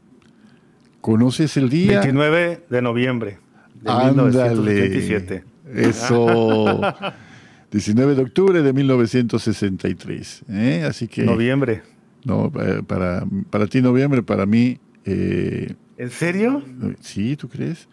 [1.01, 2.01] ¿Conoces el día?
[2.01, 3.39] 29 de noviembre
[3.81, 5.45] de Ándale.
[5.73, 6.83] Eso.
[7.73, 10.45] 19 de octubre de 1963.
[10.51, 10.85] ¿eh?
[10.87, 11.25] Así que.
[11.25, 11.81] Noviembre.
[12.25, 12.53] No,
[12.87, 14.79] para, para ti noviembre, para mí.
[15.07, 16.63] Eh, ¿En serio?
[17.01, 17.89] Sí, ¿tú crees?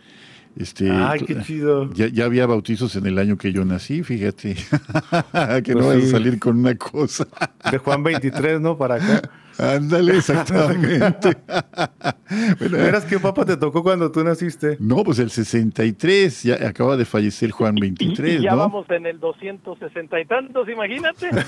[0.56, 1.92] Este, Ay, qué chido.
[1.94, 4.56] Ya, había bautizos en el año que yo nací, fíjate.
[5.64, 7.28] que no pues vas a salir con una cosa.
[7.72, 8.78] De Juan 23, ¿no?
[8.78, 9.22] Para acá.
[9.58, 11.38] Ándale, exactamente.
[12.60, 14.78] bueno, ¿Eras qué papa te tocó cuando tú naciste?
[14.80, 19.20] No, pues el 63, ya acaba de fallecer Juan 23, y ya vamos en el
[19.20, 21.30] 260 y tantos, imagínate.
[21.30, 21.46] te han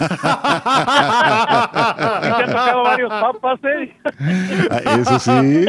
[2.45, 3.91] tocado varios papas, ¿eh?
[4.69, 5.65] Ah, eso sí.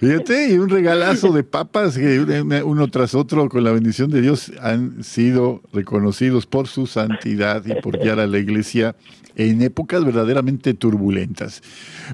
[0.00, 2.20] Fíjate, y un regalazo de papas que
[2.64, 7.80] uno tras otro, con la bendición de Dios, han sido reconocidos por su santidad y
[7.80, 8.94] por guiar a la iglesia
[9.36, 11.62] en épocas verdaderamente turbulentas.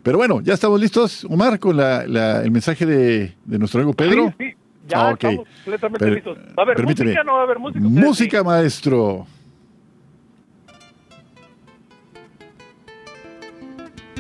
[0.03, 4.35] Pero bueno, ya estamos listos, Omar, con el mensaje de, nuestro amigo Pedro.
[4.39, 4.57] Sí, sí.
[4.89, 6.39] Ya ah, estamos completamente listos.
[6.39, 7.81] ¿Va a haber música no va a haber música?
[7.81, 9.27] Música, maestro.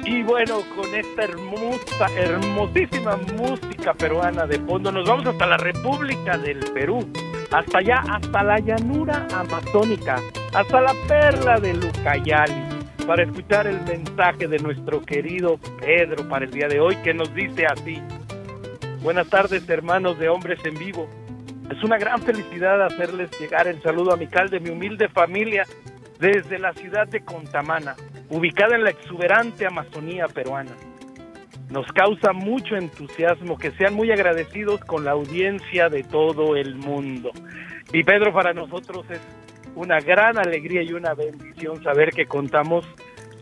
[0.05, 6.37] Y bueno, con esta hermosa, hermosísima música peruana de fondo, nos vamos hasta la República
[6.39, 7.09] del Perú,
[7.53, 10.19] hasta allá, hasta la llanura amazónica,
[10.55, 12.63] hasta la perla de Lucayali,
[13.07, 17.33] para escuchar el mensaje de nuestro querido Pedro para el día de hoy, que nos
[17.33, 18.03] dice así.
[19.03, 21.09] Buenas tardes, hermanos de Hombres en Vivo.
[21.71, 25.65] Es una gran felicidad hacerles llegar el saludo amical de mi humilde familia
[26.19, 27.97] desde la ciudad de Contamana,
[28.33, 30.73] ubicada en la exuberante Amazonía peruana.
[31.69, 37.31] Nos causa mucho entusiasmo que sean muy agradecidos con la audiencia de todo el mundo.
[37.93, 39.21] Y Pedro para nosotros es
[39.75, 42.87] una gran alegría y una bendición saber que contamos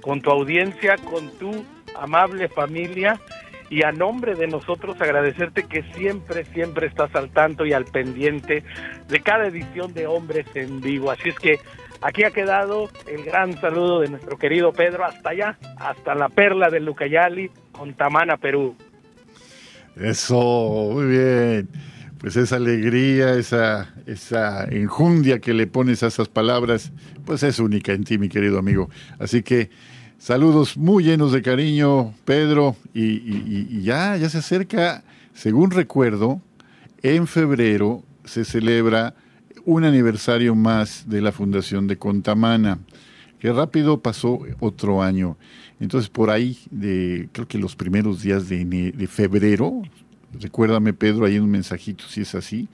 [0.01, 1.65] con tu audiencia, con tu
[1.97, 3.21] amable familia
[3.69, 8.65] y a nombre de nosotros agradecerte que siempre, siempre estás al tanto y al pendiente
[9.07, 11.13] de cada edición de Hombres en Vivo.
[11.13, 11.61] Así es que
[12.01, 16.71] aquí ha quedado el gran saludo de nuestro querido Pedro hasta allá, hasta la perla
[16.71, 17.51] de Lucayali,
[17.97, 18.77] Tamana, Perú.
[19.97, 21.69] Eso, muy bien.
[22.19, 26.93] Pues esa alegría, esa, esa enjundia que le pones a esas palabras,
[27.25, 28.91] pues es única en ti, mi querido amigo.
[29.19, 29.71] Así que
[30.19, 36.43] saludos muy llenos de cariño, Pedro, y, ya, ya se acerca, según recuerdo,
[37.03, 39.15] en febrero se celebra
[39.65, 42.79] un aniversario más de la fundación de Contamana,
[43.39, 45.37] que rápido pasó otro año.
[45.81, 49.83] Entonces, por ahí, de, creo que los primeros días de, febrero,
[50.39, 52.69] recuérdame Pedro, hay un mensajito si es así,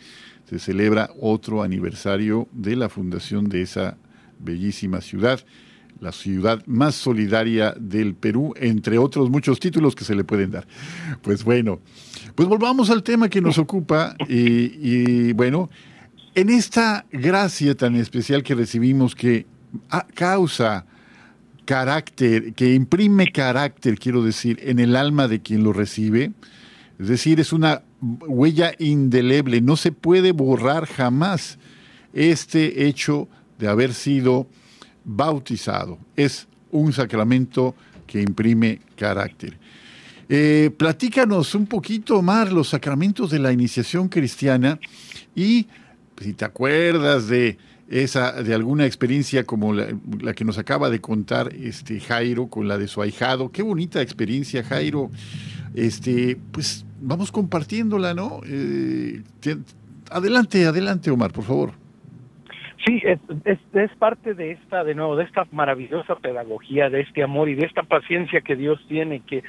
[0.49, 3.97] se celebra otro aniversario de la fundación de esa
[4.39, 5.41] bellísima ciudad,
[6.01, 10.67] la ciudad más solidaria del Perú, entre otros muchos títulos que se le pueden dar.
[11.23, 11.81] Pues bueno,
[12.35, 15.71] pues volvamos al tema que nos ocupa y bueno,
[16.37, 19.47] en esta gracia tan especial que recibimos que
[20.15, 20.85] causa
[21.65, 26.33] carácter, que imprime carácter, quiero decir, en el alma de quien lo recibe.
[26.99, 31.59] Es decir, es una huella indeleble, no se puede borrar jamás
[32.13, 34.47] este hecho de haber sido
[35.07, 35.99] bautizado.
[36.17, 37.75] Es un sacramento
[38.07, 39.57] que imprime carácter.
[40.29, 44.79] Eh, platícanos un poquito más los sacramentos de la iniciación cristiana
[45.35, 45.67] y
[46.21, 49.87] si te acuerdas de esa de alguna experiencia como la,
[50.35, 53.53] que nos acaba de contar este Jairo con la de su ahijado.
[53.53, 55.11] Qué bonita experiencia, Jairo.
[55.75, 58.41] Este, pues vamos compartiéndola, ¿no?
[58.47, 59.23] Eh,
[60.11, 61.73] adelante, adelante, Omar, por favor.
[62.87, 67.49] Sí, es, es, parte de esta, de nuevo, de esta maravillosa pedagogía, de este amor
[67.49, 69.43] y de esta paciencia que Dios tiene, que,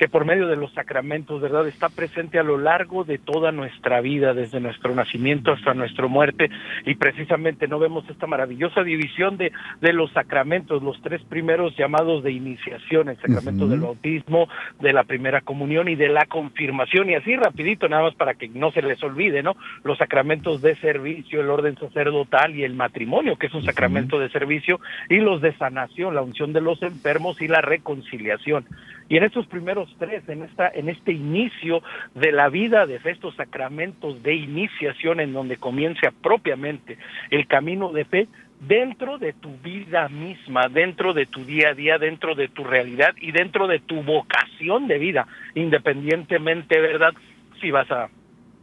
[0.00, 4.00] que por medio de los sacramentos, ¿verdad?, está presente a lo largo de toda nuestra
[4.00, 6.48] vida, desde nuestro nacimiento hasta nuestra muerte,
[6.86, 12.24] y precisamente no vemos esta maravillosa división de, de los sacramentos, los tres primeros llamados
[12.24, 14.48] de iniciación, el sacramento del bautismo,
[14.80, 18.48] de la primera comunión y de la confirmación, y así rapidito, nada más para que
[18.48, 23.36] no se les olvide, ¿no?, los sacramentos de servicio, el orden sacerdotal y el matrimonio,
[23.36, 27.42] que es un sacramento de servicio, y los de sanación, la unción de los enfermos
[27.42, 28.64] y la reconciliación.
[29.10, 31.82] Y en estos primeros tres, en esta, en este inicio
[32.14, 36.98] de la vida de estos sacramentos de iniciación, en donde comienza propiamente
[37.30, 38.28] el camino de fe,
[38.60, 43.14] dentro de tu vida misma, dentro de tu día a día, dentro de tu realidad
[43.20, 47.14] y dentro de tu vocación de vida, independientemente, ¿verdad?
[47.60, 48.08] Si vas a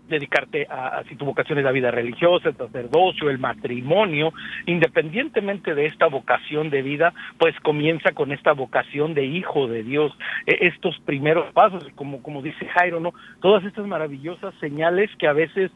[0.07, 4.33] dedicarte a, si tu vocación es la vida religiosa, el sacerdocio, el matrimonio,
[4.65, 10.11] independientemente de esta vocación de vida, pues comienza con esta vocación de hijo de Dios,
[10.45, 13.13] e, estos primeros pasos, como, como dice Jairo, ¿no?
[13.41, 15.71] Todas estas maravillosas señales que a veces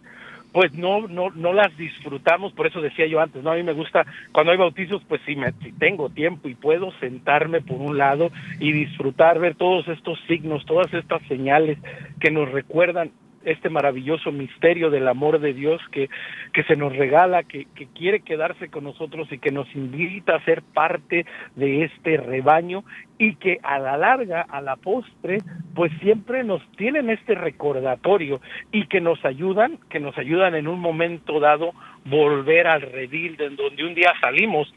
[0.52, 3.74] pues no no no las disfrutamos por eso decía yo antes no a mí me
[3.74, 7.98] gusta cuando hay bautizos pues si me si tengo tiempo y puedo sentarme por un
[7.98, 11.78] lado y disfrutar ver todos estos signos todas estas señales
[12.20, 13.12] que nos recuerdan
[13.46, 16.10] este maravilloso misterio del amor de Dios que,
[16.54, 20.46] que se nos regala, que, que, quiere quedarse con nosotros y que nos invita a
[20.46, 21.26] ser parte
[21.56, 22.84] de este rebaño
[23.18, 25.40] y que a la larga, a la postre,
[25.76, 30.80] pues siempre nos tienen este recordatorio y que nos ayudan, que nos ayudan en un
[30.80, 31.74] momento dado
[32.06, 34.74] volver al redil de donde un día salimos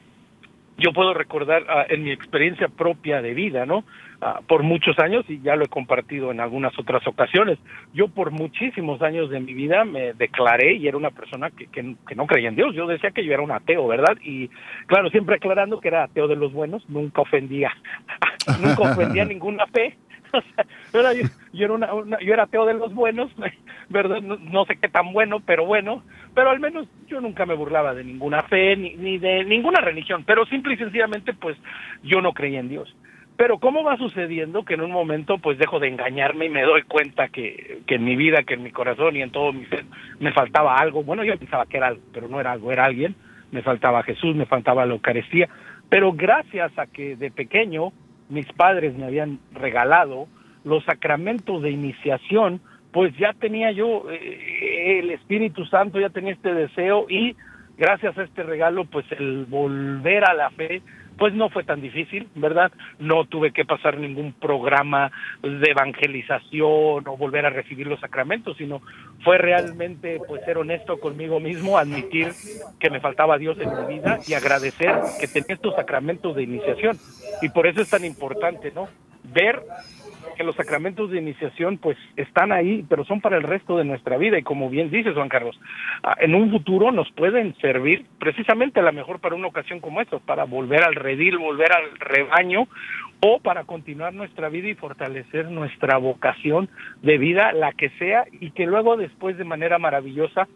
[0.77, 3.85] yo puedo recordar ah, en mi experiencia propia de vida, ¿no?
[4.26, 7.58] Ah, por muchos años, y ya lo he compartido en algunas otras ocasiones,
[7.92, 11.94] yo por muchísimos años de mi vida me declaré y era una persona que, que,
[12.08, 12.74] que, no creía en Dios.
[12.74, 14.16] Yo decía que yo era un ateo, ¿verdad?
[14.22, 14.48] Y
[14.87, 17.70] claro, siempre aclarando que era ateo de los buenos, nunca ofendía,
[18.62, 19.94] nunca ofendía ninguna fe.
[20.94, 21.00] yo,
[21.66, 23.30] era una, yo era ateo de los buenos,
[23.90, 24.22] ¿verdad?
[24.22, 26.02] No, sé qué tan bueno, pero bueno,
[26.34, 30.24] pero al menos yo nunca me burlaba de ninguna fe ni, ni de ninguna religión,
[30.26, 31.58] pero simple y sencillamente pues
[32.02, 32.96] yo no creía en Dios.
[33.37, 36.82] Pero ¿cómo va sucediendo que en un momento pues dejo de engañarme y me doy
[36.82, 39.85] cuenta que, que en mi vida, que en mi corazón y en todo mi ser
[40.20, 41.02] me faltaba algo?
[41.02, 43.16] Bueno, yo pensaba que era algo, pero no era algo, era alguien.
[43.50, 45.48] Me faltaba Jesús, me faltaba la Eucaristía.
[45.88, 47.92] Pero gracias a que de pequeño
[48.28, 50.28] mis padres me habían regalado
[50.64, 52.60] los sacramentos de iniciación,
[52.92, 57.37] pues ya tenía yo eh, el Espíritu Santo, ya tenía este deseo y
[57.76, 60.80] gracias a este regalo, pues el volver a la fe,
[61.19, 62.73] pues no fue tan difícil, ¿verdad?
[62.98, 65.10] No tuve que pasar ningún programa
[65.42, 68.83] de evangelización o volver a recibir los sacramentos, sino
[69.23, 72.33] fue realmente pues ser honesto conmigo mismo, admitir
[72.79, 76.98] que me faltaba Dios en mi vida y agradecer que tenía estos sacramentos de iniciación.
[77.42, 78.88] Y por eso es tan importante, ¿no?
[79.23, 79.62] Ver
[80.35, 84.16] que los sacramentos de iniciación pues están ahí, pero son para el resto de nuestra
[84.18, 84.38] vida.
[84.38, 85.58] Y como bien dices Juan Carlos,
[86.02, 90.00] ah, en un futuro nos pueden servir precisamente a lo mejor para una ocasión como
[90.00, 92.66] esta, para volver al redil, volver al rebaño
[93.20, 96.68] o para continuar nuestra vida y fortalecer nuestra vocación
[97.02, 100.46] de vida, la que sea, y que luego después de manera maravillosa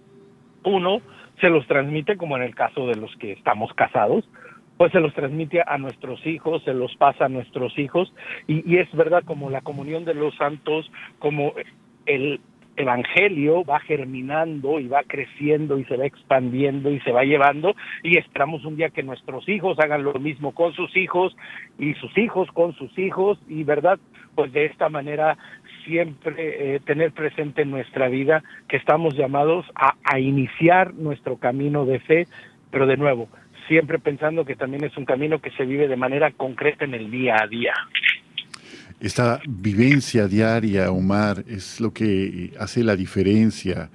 [0.64, 1.00] uno
[1.40, 4.28] se los transmite como en el caso de los que estamos casados,
[4.78, 8.14] pues se los transmite a nuestros hijos, se los pasa a nuestros hijos,
[8.46, 11.52] y, es verdad como la comunión de los santos, como
[12.06, 12.40] el
[12.76, 17.74] evangelio va germinando y va creciendo y se va expandiendo y se va llevando
[18.04, 21.36] y esperamos un día que nuestros hijos hagan lo mismo con sus hijos
[21.76, 23.98] y sus hijos con sus hijos y verdad
[24.36, 25.36] pues de esta manera
[25.84, 31.84] siempre eh, tener presente en nuestra vida que estamos llamados a, a iniciar nuestro camino
[31.84, 32.28] de fe
[32.70, 33.28] pero de nuevo
[33.68, 37.10] siempre pensando que también es un camino que se vive de manera concreta en el
[37.10, 37.74] día a día.
[39.00, 43.90] Esta vivencia diaria, Omar, es lo que hace la diferencia.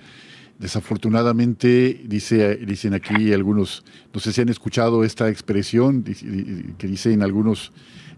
[0.60, 7.74] Desafortunadamente, dice, dicen aquí algunos, no sé si han escuchado esta expresión que dicen algunos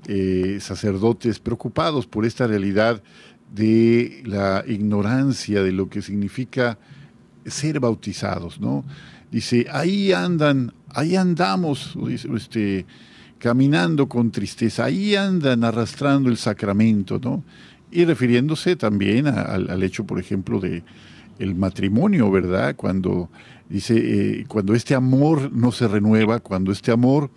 [0.07, 3.01] eh, sacerdotes preocupados por esta realidad
[3.51, 6.77] de la ignorancia de lo que significa
[7.45, 8.85] ser bautizados, ¿no?
[9.31, 11.95] Dice, ahí andan, ahí andamos,
[12.35, 12.85] este,
[13.37, 17.43] caminando con tristeza, ahí andan arrastrando el sacramento, ¿no?
[17.91, 20.83] Y refiriéndose también al hecho, por ejemplo, de
[21.39, 22.75] el matrimonio, ¿verdad?
[22.75, 23.29] Cuando
[23.69, 27.29] dice, eh, cuando este amor no se renueva, cuando este amor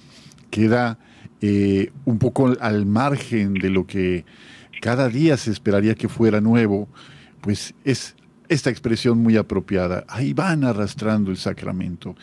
[0.50, 0.98] queda
[1.40, 4.24] eh, un poco al margen de lo que
[4.80, 6.88] cada día se esperaría que fuera nuevo,
[7.40, 8.14] pues es
[8.48, 10.04] esta expresión muy apropiada.
[10.08, 12.14] Ahí van arrastrando el sacramento.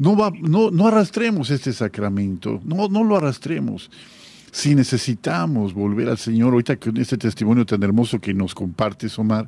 [0.00, 3.90] No, va, no, no arrastremos este sacramento, no, no lo arrastremos.
[4.50, 9.46] Si necesitamos volver al Señor, ahorita con este testimonio tan hermoso que nos compartes, Omar,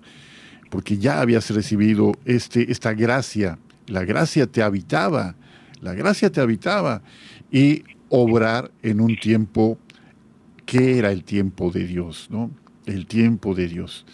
[0.69, 5.37] porque ya habías recibido este, esta gracia, la gracia te habitaba,
[5.81, 7.01] la gracia te habitaba,
[7.51, 9.79] y obrar en un tiempo
[10.67, 12.51] que era el tiempo de Dios, ¿no?
[12.85, 14.05] El tiempo de Dios.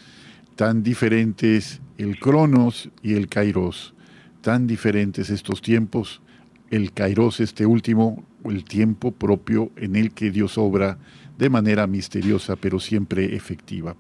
[0.55, 3.93] Tan diferentes el Cronos y el Kairos.
[4.41, 6.23] Tan diferentes estos tiempos,
[6.71, 10.99] el Kairos, este último, el tiempo propio en el que Dios obra
[11.39, 13.97] de manera misteriosa, pero siempre efectiva.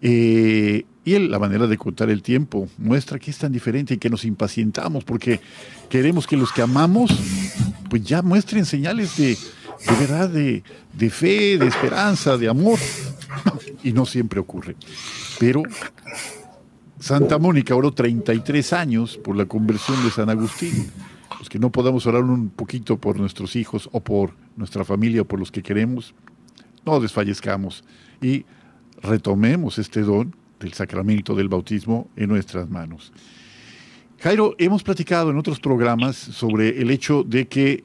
[0.00, 4.10] Eh, y la manera de contar el tiempo muestra que es tan diferente y que
[4.10, 5.40] nos impacientamos porque
[5.88, 7.10] queremos que los que amamos
[7.90, 10.62] pues ya muestren señales de, de verdad, de,
[10.92, 12.78] de fe, de esperanza, de amor.
[13.82, 14.76] Y no siempre ocurre.
[15.38, 15.62] Pero
[16.98, 20.90] Santa Mónica oró 33 años por la conversión de San Agustín.
[21.38, 25.24] Los que no podamos orar un poquito por nuestros hijos o por nuestra familia o
[25.24, 26.14] por los que queremos,
[26.84, 27.84] no desfallezcamos
[28.20, 28.44] y
[29.02, 33.12] retomemos este don del sacramento del bautismo en nuestras manos.
[34.20, 37.82] Jairo, hemos platicado en otros programas sobre el hecho de que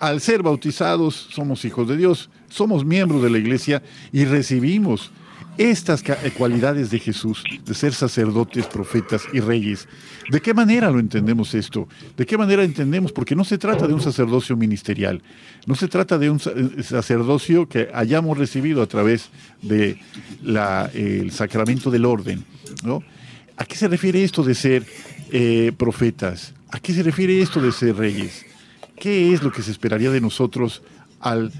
[0.00, 3.82] al ser bautizados somos hijos de Dios, somos miembros de la iglesia
[4.12, 5.10] y recibimos
[5.58, 9.88] estas eh, cualidades de Jesús, de ser sacerdotes, profetas y reyes.
[10.30, 11.88] ¿De qué manera lo entendemos esto?
[12.16, 13.12] ¿De qué manera entendemos?
[13.12, 15.22] Porque no se trata de un sacerdocio ministerial,
[15.66, 19.30] no se trata de un eh, sacerdocio que hayamos recibido a través
[19.60, 19.98] del
[20.42, 22.44] de sacramento del orden.
[22.84, 23.02] ¿no?
[23.56, 24.86] ¿A qué se refiere esto de ser
[25.30, 26.54] eh, profetas?
[26.70, 28.44] ¿A qué se refiere esto de ser reyes?
[28.96, 30.82] ¿Qué es lo que se esperaría de nosotros
[31.20, 31.52] al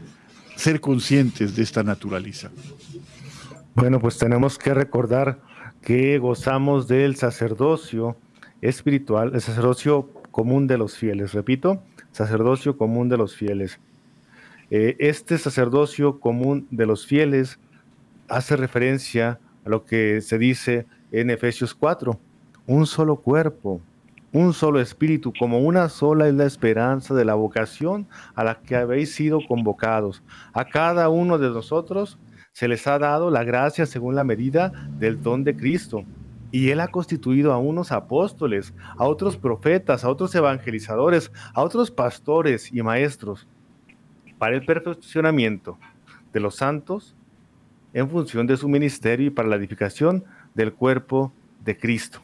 [0.56, 2.50] ser conscientes de esta naturaleza?
[3.74, 5.40] Bueno, pues tenemos que recordar
[5.80, 8.18] que gozamos del sacerdocio
[8.60, 11.32] espiritual, el sacerdocio común de los fieles.
[11.32, 13.80] Repito, sacerdocio común de los fieles.
[14.70, 17.58] Eh, este sacerdocio común de los fieles
[18.28, 22.20] hace referencia a lo que se dice en Efesios 4,
[22.66, 23.80] un solo cuerpo,
[24.34, 28.76] un solo espíritu, como una sola es la esperanza de la vocación a la que
[28.76, 30.22] habéis sido convocados.
[30.52, 32.18] A cada uno de nosotros
[32.52, 36.04] se les ha dado la gracia según la medida del don de Cristo.
[36.50, 41.90] Y Él ha constituido a unos apóstoles, a otros profetas, a otros evangelizadores, a otros
[41.90, 43.48] pastores y maestros,
[44.38, 45.78] para el perfeccionamiento
[46.32, 47.16] de los santos
[47.94, 50.24] en función de su ministerio y para la edificación
[50.54, 51.32] del cuerpo
[51.64, 52.20] de Cristo.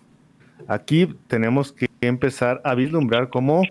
[0.67, 3.63] Aquí tenemos que empezar a vislumbrar cómo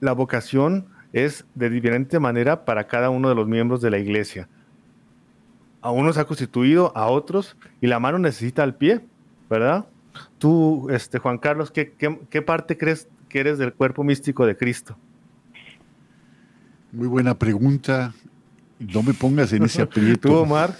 [0.00, 4.48] la vocación es de diferente manera para cada uno de los miembros de la iglesia.
[5.86, 9.02] A unos ha constituido, a otros, y la mano necesita al pie,
[9.48, 9.86] ¿verdad?
[10.38, 11.94] Tú, este, Juan Carlos, ¿qué,
[12.28, 14.96] qué parte crees que eres del cuerpo místico de Cristo?
[16.90, 18.12] Muy buena pregunta.
[18.80, 20.28] No me pongas en ese aprieto.
[20.28, 20.74] ¿Tú, Omar?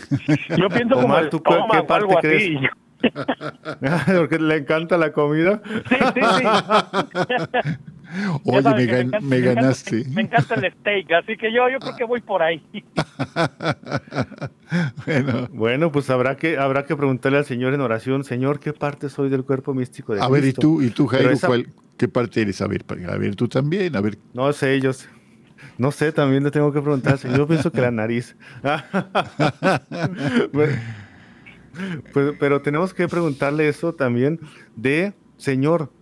[0.58, 2.60] Yo pienso Omar, como ¿tú qué parte crees?
[4.16, 5.62] Porque le encanta la comida.
[5.88, 7.70] Sí, sí, sí.
[8.44, 10.04] Oye, me, ganaste.
[10.08, 12.62] Me encanta, el steak, así que yo, yo creo que voy por ahí.
[15.06, 15.48] bueno.
[15.52, 19.28] bueno, pues habrá que, habrá que preguntarle al Señor en oración, Señor, ¿qué parte soy
[19.28, 21.30] del cuerpo místico de A ver, ¿y tú, y tú Jairo,
[21.96, 22.60] qué parte eres?
[22.60, 24.18] A ver, a ver, tú también, a ver.
[24.34, 25.08] No sé, ellos.
[25.78, 27.38] No sé, también le tengo que preguntar, Señor.
[27.38, 28.36] Yo pienso que la nariz.
[30.52, 30.78] pues,
[32.38, 34.40] pero tenemos que preguntarle eso también
[34.74, 35.92] de, Señor,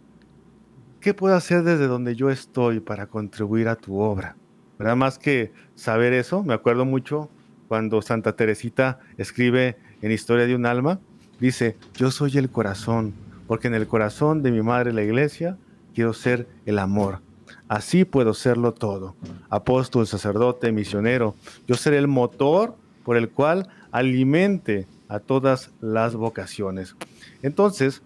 [1.04, 4.36] ¿qué puedo hacer desde donde yo estoy para contribuir a tu obra?
[4.78, 4.96] ¿Verdad?
[4.96, 7.28] Más que saber eso, me acuerdo mucho
[7.68, 11.00] cuando Santa Teresita escribe en Historia de un alma,
[11.38, 13.12] dice, yo soy el corazón,
[13.46, 15.58] porque en el corazón de mi madre la iglesia
[15.94, 17.20] quiero ser el amor.
[17.68, 19.14] Así puedo serlo todo.
[19.50, 21.34] Apóstol, sacerdote, misionero.
[21.66, 26.96] Yo seré el motor por el cual alimente a todas las vocaciones.
[27.42, 28.00] Entonces,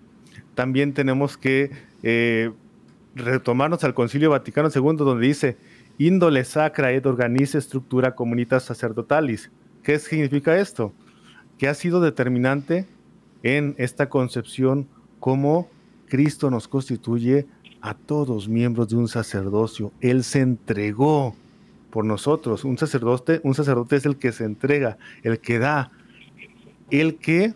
[0.57, 1.71] también tenemos que
[2.03, 2.51] eh,
[3.19, 5.57] retomarnos al Concilio Vaticano II, donde dice,
[5.99, 9.51] índole sacra et organice structura comunitas sacerdotalis.
[9.83, 10.93] ¿Qué significa esto?
[11.59, 12.87] Que ha sido determinante
[13.43, 14.89] en esta concepción
[15.21, 15.69] cómo
[16.07, 17.47] Cristo nos constituye
[17.81, 19.93] a todos miembros de un sacerdocio.
[20.01, 21.35] Él se entregó
[21.91, 22.65] por nosotros.
[22.65, 25.91] Un sacerdote, un sacerdote es el que se entrega, el que da,
[26.91, 27.55] el que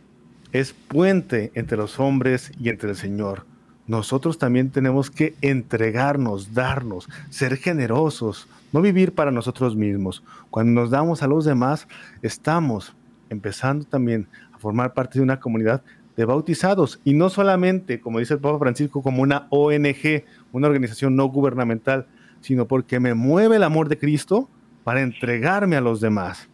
[0.53, 3.52] es puente entre los hombres y entre el Señor
[3.87, 10.22] nosotros también tenemos que entregarnos, darnos, ser generosos, no vivir para nosotros mismos.
[10.51, 11.89] Cuando nos damos a los demás,
[12.22, 12.95] estamos
[13.28, 15.83] empezando también a formar parte de una comunidad
[16.16, 21.16] de bautizados y no solamente, como dice el Papa Francisco, como una ONG, una organización
[21.16, 22.07] no gubernamental,
[22.41, 24.49] sino porque me mueve el amor de Cristo
[24.85, 26.49] para entregarme a los demás.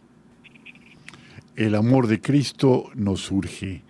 [1.55, 3.83] El amor de Cristo nos surge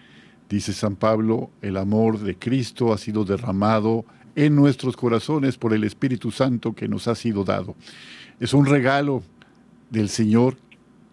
[0.49, 4.03] Dice San Pablo, el amor de Cristo ha sido derramado
[4.35, 7.75] en nuestros corazones por el Espíritu Santo que nos ha sido dado.
[8.39, 9.21] Es un regalo
[9.91, 10.57] del Señor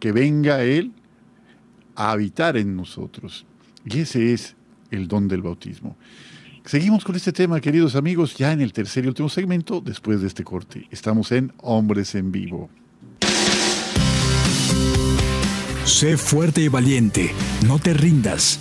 [0.01, 0.93] que venga Él
[1.95, 3.45] a habitar en nosotros.
[3.85, 4.57] Y ese es
[4.91, 5.97] el don del bautismo.
[6.65, 10.29] Seguimos con este tema, queridos amigos, ya en el tercer y último segmento, después de
[10.29, 10.89] este corte.
[10.91, 12.71] Estamos en Hombres en Vivo.
[15.85, 17.33] Sé fuerte y valiente,
[17.67, 18.61] no te rindas.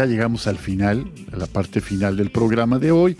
[0.00, 3.18] Ya llegamos al final, a la parte final del programa de hoy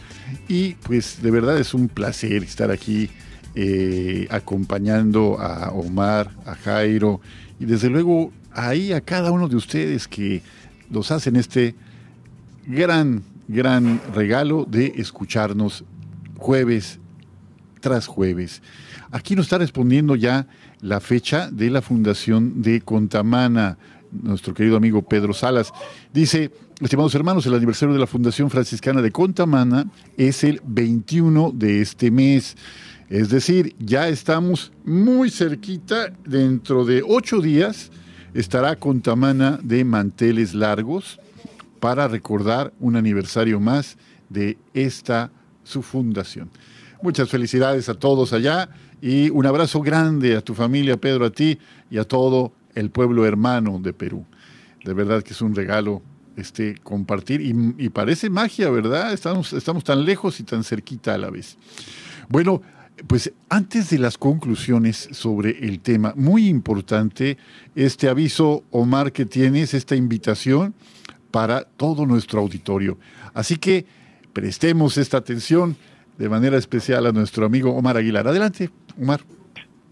[0.48, 3.10] y pues de verdad es un placer estar aquí
[3.54, 7.20] eh, acompañando a Omar, a Jairo
[7.58, 10.40] y desde luego ahí a cada uno de ustedes que
[10.88, 11.74] nos hacen este
[12.66, 15.84] gran, gran regalo de escucharnos
[16.38, 16.98] jueves
[17.80, 18.62] tras jueves.
[19.10, 20.46] Aquí nos está respondiendo ya
[20.80, 23.76] la fecha de la fundación de Contamana
[24.12, 25.72] nuestro querido amigo Pedro Salas.
[26.12, 26.50] Dice,
[26.86, 32.10] estimados hermanos, el aniversario de la Fundación Franciscana de Contamana es el 21 de este
[32.10, 32.56] mes.
[33.10, 37.90] Es decir, ya estamos muy cerquita, dentro de ocho días
[38.32, 41.20] estará Contamana de manteles largos
[41.80, 45.30] para recordar un aniversario más de esta
[45.64, 46.50] su fundación.
[47.02, 48.70] Muchas felicidades a todos allá
[49.02, 51.58] y un abrazo grande a tu familia, Pedro, a ti
[51.90, 54.24] y a todo el pueblo hermano de Perú.
[54.84, 56.02] De verdad que es un regalo
[56.40, 59.12] este, compartir y, parece magia, ¿verdad?
[59.12, 61.56] Estamos, estamos tan lejos y tan cerquita a la vez.
[62.28, 62.62] Bueno,
[63.06, 67.38] pues antes de las conclusiones sobre el tema, muy importante
[67.74, 70.74] este aviso, Omar, que tienes, esta invitación
[71.30, 72.98] para todo nuestro auditorio.
[73.34, 73.86] Así que
[74.32, 75.76] prestemos esta atención
[76.18, 78.28] de manera especial a nuestro amigo Omar Aguilar.
[78.28, 78.70] Adelante,
[79.00, 79.20] Omar.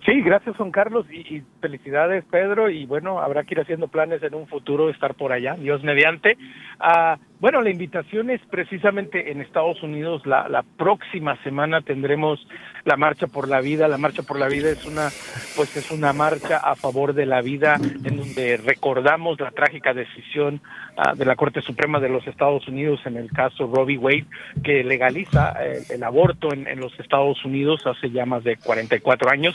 [0.08, 4.34] Sí, gracias Juan Carlos y, felicidades Pedro y bueno, habrá que ir haciendo planes en
[4.34, 6.38] un futuro estar por allá, Dios mediante.
[6.80, 10.26] Ah, bueno, la invitación es precisamente en Estados Unidos.
[10.26, 12.44] La, la, próxima semana tendremos
[12.84, 13.86] la Marcha por la Vida.
[13.86, 15.08] La Marcha por la Vida es una,
[15.54, 20.60] pues es una marcha a favor de la vida en donde recordamos la trágica decisión
[20.96, 24.26] uh, de la Corte Suprema de los Estados Unidos en el caso Robbie Wade,
[24.64, 28.56] que legaliza el, eh, el aborto en, en, los Estados Unidos hace ya más de
[28.56, 29.54] 44 años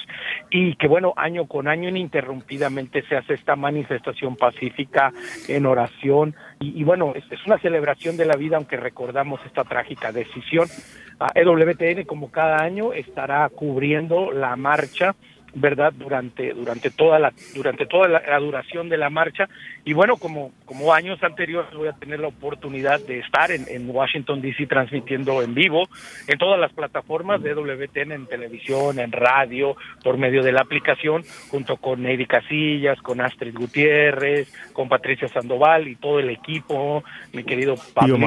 [0.50, 5.12] y que bueno, año con año ininterrumpidamente se hace esta manifestación pacífica
[5.48, 6.36] en oración
[6.76, 10.68] y, bueno, es, es una celebración de la vida, aunque recordamos esta trágica decisión.
[11.20, 15.16] Uh, EWTN, como cada año, estará cubriendo la marcha
[15.56, 19.48] verdad durante durante toda la durante toda la, la, duración de la marcha.
[19.86, 23.90] Y bueno como como años anteriores voy a tener la oportunidad de estar en, en
[23.90, 25.88] Washington DC transmitiendo en vivo
[26.28, 31.24] en todas las plataformas de WTN en televisión en radio por medio de la aplicación
[31.50, 37.44] junto con Neidy Casillas con Astrid Gutiérrez con Patricia Sandoval y todo el equipo mi
[37.44, 38.18] querido Pablito,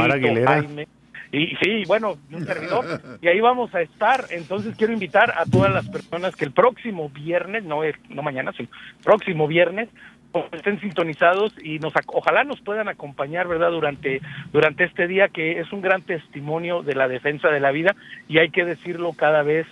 [0.46, 0.86] Jaime
[1.32, 2.84] y sí, bueno, un servidor.
[3.20, 4.26] Y ahí vamos a estar.
[4.30, 8.68] Entonces quiero invitar a todas las personas que el próximo viernes, no no mañana, sino
[9.02, 9.88] próximo viernes,
[10.32, 13.70] pues, estén sintonizados y nos ojalá nos puedan acompañar, ¿verdad?
[13.70, 14.20] Durante
[14.52, 17.96] durante este día que es un gran testimonio de la defensa de la vida
[18.28, 19.66] y hay que decirlo cada vez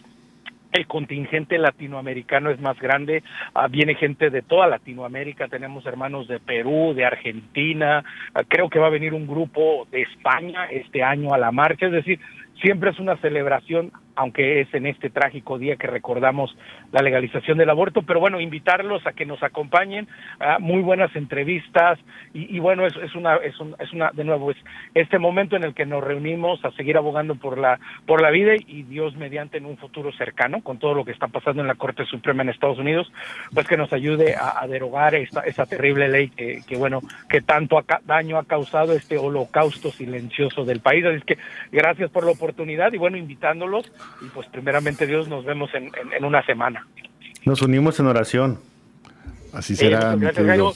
[0.74, 3.22] el contingente latinoamericano es más grande,
[3.54, 8.04] uh, viene gente de toda Latinoamérica, tenemos hermanos de Perú, de Argentina,
[8.34, 11.86] uh, creo que va a venir un grupo de España este año a la marcha,
[11.86, 12.18] es decir,
[12.60, 16.56] siempre es una celebración aunque es en este trágico día que recordamos
[16.92, 20.08] la legalización del aborto, pero bueno, invitarlos a que nos acompañen,
[20.38, 21.98] a muy buenas entrevistas
[22.32, 24.56] y, y bueno, es, una, es, un, es una, de nuevo, es
[24.94, 28.54] este momento en el que nos reunimos a seguir abogando por la, por la vida
[28.54, 31.74] y Dios mediante en un futuro cercano, con todo lo que está pasando en la
[31.74, 33.12] Corte Suprema en Estados Unidos,
[33.52, 37.78] pues que nos ayude a, derogar esta, esa terrible ley que, que bueno, que tanto
[37.78, 41.04] acá, daño ha causado este holocausto silencioso del país.
[41.04, 41.38] Así que
[41.70, 46.12] gracias por la oportunidad y bueno, invitándolos y pues primeramente Dios nos vemos en, en,
[46.16, 46.86] en una semana.
[47.44, 48.58] Nos unimos en oración.
[49.52, 50.74] Así será, gracias, querido.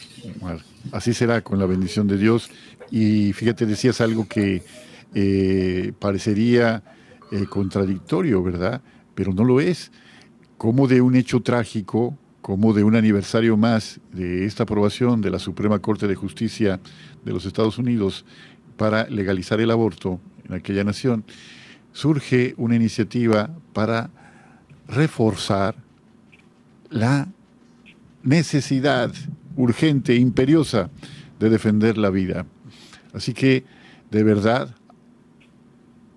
[0.92, 2.50] Así será con la bendición de Dios.
[2.90, 4.62] Y fíjate, decías algo que
[5.14, 6.82] eh, parecería
[7.32, 8.80] eh, contradictorio, ¿verdad?
[9.14, 9.90] Pero no lo es.
[10.56, 15.38] Como de un hecho trágico, como de un aniversario más de esta aprobación de la
[15.38, 16.80] Suprema Corte de Justicia
[17.24, 18.24] de los Estados Unidos
[18.76, 21.24] para legalizar el aborto en aquella nación,
[21.98, 24.08] surge una iniciativa para
[24.86, 25.74] reforzar
[26.90, 27.26] la
[28.22, 29.12] necesidad
[29.56, 30.90] urgente, imperiosa
[31.40, 32.46] de defender la vida.
[33.12, 33.64] Así que,
[34.12, 34.76] de verdad,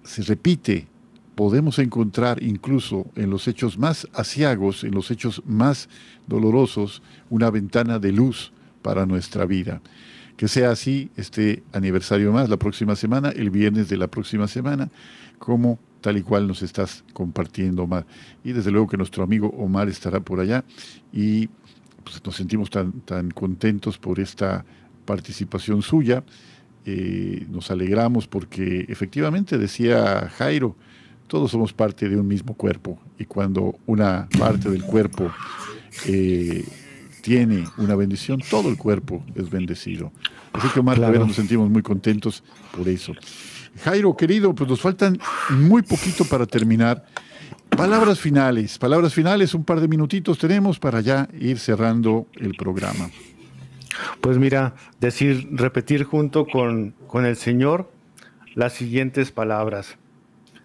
[0.04, 0.88] se repite,
[1.34, 5.90] podemos encontrar incluso en los hechos más asiagos, en los hechos más
[6.28, 7.02] dolorosos,
[7.32, 8.54] una ventana de luz
[8.84, 9.82] para nuestra vida.
[10.42, 14.90] Que sea así este aniversario más la próxima semana, el viernes de la próxima semana,
[15.38, 18.08] como tal y cual nos estás compartiendo, Omar.
[18.44, 20.64] Y desde luego que nuestro amigo Omar estará por allá
[21.14, 21.46] y
[22.04, 24.66] pues, nos sentimos tan, tan contentos por esta
[25.06, 26.24] participación suya.
[26.88, 30.76] Eh, nos alegramos porque efectivamente decía Jairo,
[31.28, 35.32] todos somos parte de un mismo cuerpo y cuando una parte del cuerpo
[36.08, 36.66] eh,
[37.22, 40.12] tiene una bendición, todo el cuerpo es bendecido.
[40.54, 41.26] Así que Omar, claro.
[41.26, 42.44] nos sentimos muy contentos
[42.76, 43.14] por eso.
[43.84, 45.18] Jairo, querido, pues nos faltan
[45.50, 47.06] muy poquito para terminar.
[47.70, 53.10] Palabras finales, palabras finales, un par de minutitos tenemos para ya ir cerrando el programa.
[54.20, 57.90] Pues mira, decir, repetir junto con, con el Señor
[58.56, 59.98] las siguientes palabras.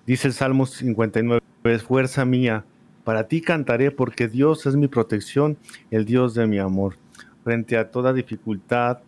[0.07, 1.41] Dice el Salmo 59,
[1.79, 2.65] fuerza mía,
[3.07, 5.57] para ti cantaré porque Dios es mi protección,
[5.93, 6.97] el Dios de mi amor.
[7.45, 8.99] Frente a toda dificultad,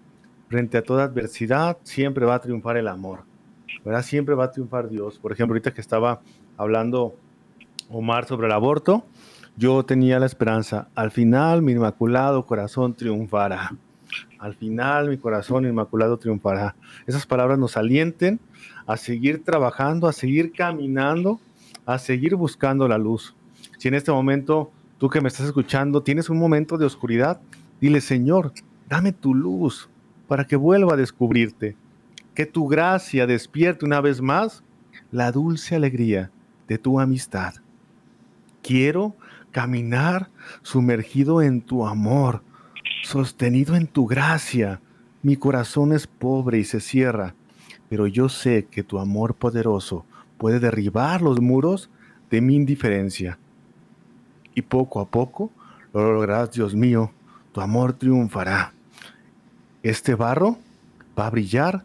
[0.49, 3.25] frente a toda adversidad, siempre va a triunfar el amor.
[3.85, 4.03] ¿verdad?
[4.03, 5.19] Siempre va a triunfar Dios.
[5.19, 6.21] Por ejemplo, ahorita que estaba
[6.57, 7.17] hablando
[7.91, 9.05] Omar sobre el aborto,
[9.57, 13.75] yo tenía la esperanza, al final mi inmaculado corazón triunfará.
[14.39, 16.77] Al final mi corazón inmaculado triunfará.
[17.09, 18.39] Esas palabras nos alienten
[18.87, 21.41] a seguir trabajando, a seguir caminando,
[21.85, 23.35] a seguir buscando la luz.
[23.79, 27.41] Si en este momento tú que me estás escuchando tienes un momento de oscuridad,
[27.81, 28.53] Dile, Señor,
[28.89, 29.89] dame tu luz
[30.27, 31.77] para que vuelva a descubrirte.
[32.35, 34.65] Que tu gracia despierte una vez más
[35.13, 36.31] la dulce alegría
[36.67, 37.55] de tu amistad.
[38.63, 39.17] Quiero
[39.53, 40.31] caminar
[40.63, 42.43] sumergido en tu amor,
[43.05, 44.81] sostenido en tu gracia.
[45.23, 47.37] Mi corazón es pobre y se cierra,
[47.89, 50.05] pero yo sé que tu amor poderoso
[50.37, 51.91] puede derribar los muros
[52.29, 53.39] de mi indiferencia.
[54.59, 55.53] Y poco a poco
[55.95, 57.13] lo lograrás, Dios mío,
[57.53, 58.73] tu amor triunfará.
[59.85, 60.59] Este barro
[61.17, 61.85] va a brillar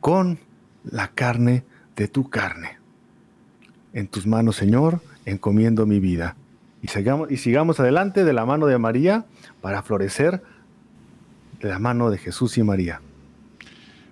[0.00, 0.38] con
[0.84, 1.64] la carne
[1.96, 2.76] de tu carne.
[3.94, 6.36] En tus manos, Señor, encomiendo mi vida.
[6.82, 9.24] Y sigamos, y sigamos adelante de la mano de María
[9.62, 10.42] para florecer
[11.62, 13.00] de la mano de Jesús y María.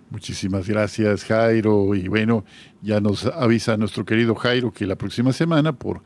[0.08, 1.94] Muchísimas gracias, Jairo.
[1.94, 2.46] Y bueno,
[2.80, 6.00] ya nos avisa nuestro querido Jairo que la próxima semana, por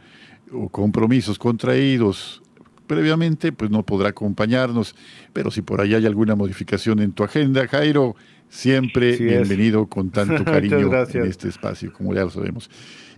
[0.71, 2.43] compromisos contraídos
[2.87, 4.95] previamente, pues no podrá acompañarnos.
[5.33, 8.15] Pero si por ahí hay alguna modificación en tu agenda, Jairo,
[8.49, 12.71] siempre bienvenido con tanto cariño en este espacio, como ya lo sabemos.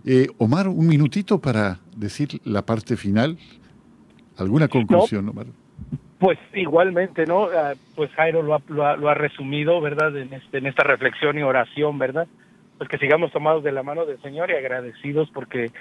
[0.05, 3.37] Eh, Omar, un minutito para decir la parte final.
[4.37, 5.47] ¿Alguna conclusión, Omar?
[6.19, 7.45] Pues igualmente, ¿no?
[7.45, 10.15] Ah, pues Jairo lo ha, lo ha, resumido, ¿verdad?
[10.15, 12.27] En, este, en esta reflexión y oración, ¿verdad?
[12.77, 15.71] Pues que sigamos tomados de la mano del Señor y agradecidos porque,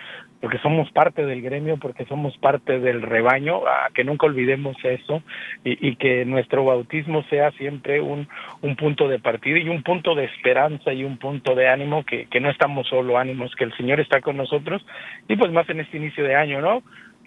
[0.41, 3.63] porque somos parte del gremio, porque somos parte del rebaño,
[3.95, 5.23] que nunca olvidemos eso
[5.65, 8.29] y, y, que nuestro bautismo sea siempre un,
[8.63, 12.27] un punto de partida y un punto de esperanza y un punto de ánimo, que,
[12.27, 14.85] que no estamos solo ánimos, que el Señor está con nosotros
[15.29, 16.83] y pues más en este inicio de año, ¿no?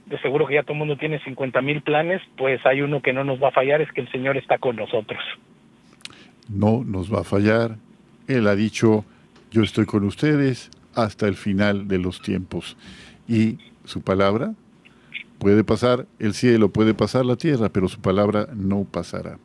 [0.09, 3.13] de seguro que ya todo el mundo tiene 50 mil planes, pues hay uno que
[3.13, 5.19] no nos va a fallar, es que el Señor está con nosotros.
[6.49, 7.75] No nos va a fallar.
[8.27, 9.03] Él ha dicho,
[9.51, 12.77] yo estoy con ustedes hasta el final de los tiempos.
[13.27, 14.53] Y su palabra
[15.39, 19.39] puede pasar el cielo, puede pasar la tierra, pero su palabra no pasará.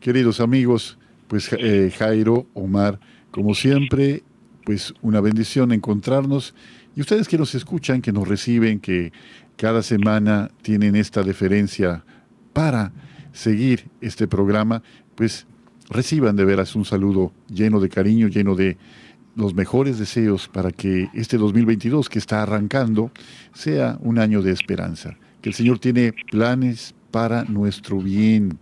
[0.00, 3.00] Queridos amigos, pues eh, Jairo, Omar,
[3.30, 4.22] como siempre,
[4.64, 6.54] pues una bendición encontrarnos.
[6.94, 9.12] Y ustedes que nos escuchan, que nos reciben, que
[9.56, 12.04] cada semana tienen esta deferencia
[12.52, 12.92] para
[13.32, 14.82] seguir este programa,
[15.14, 15.46] pues
[15.90, 18.76] reciban de veras un saludo lleno de cariño, lleno de
[19.38, 23.12] los mejores deseos para que este 2022 que está arrancando
[23.54, 25.16] sea un año de esperanza.
[25.40, 28.58] Que el Señor tiene planes para nuestro bien,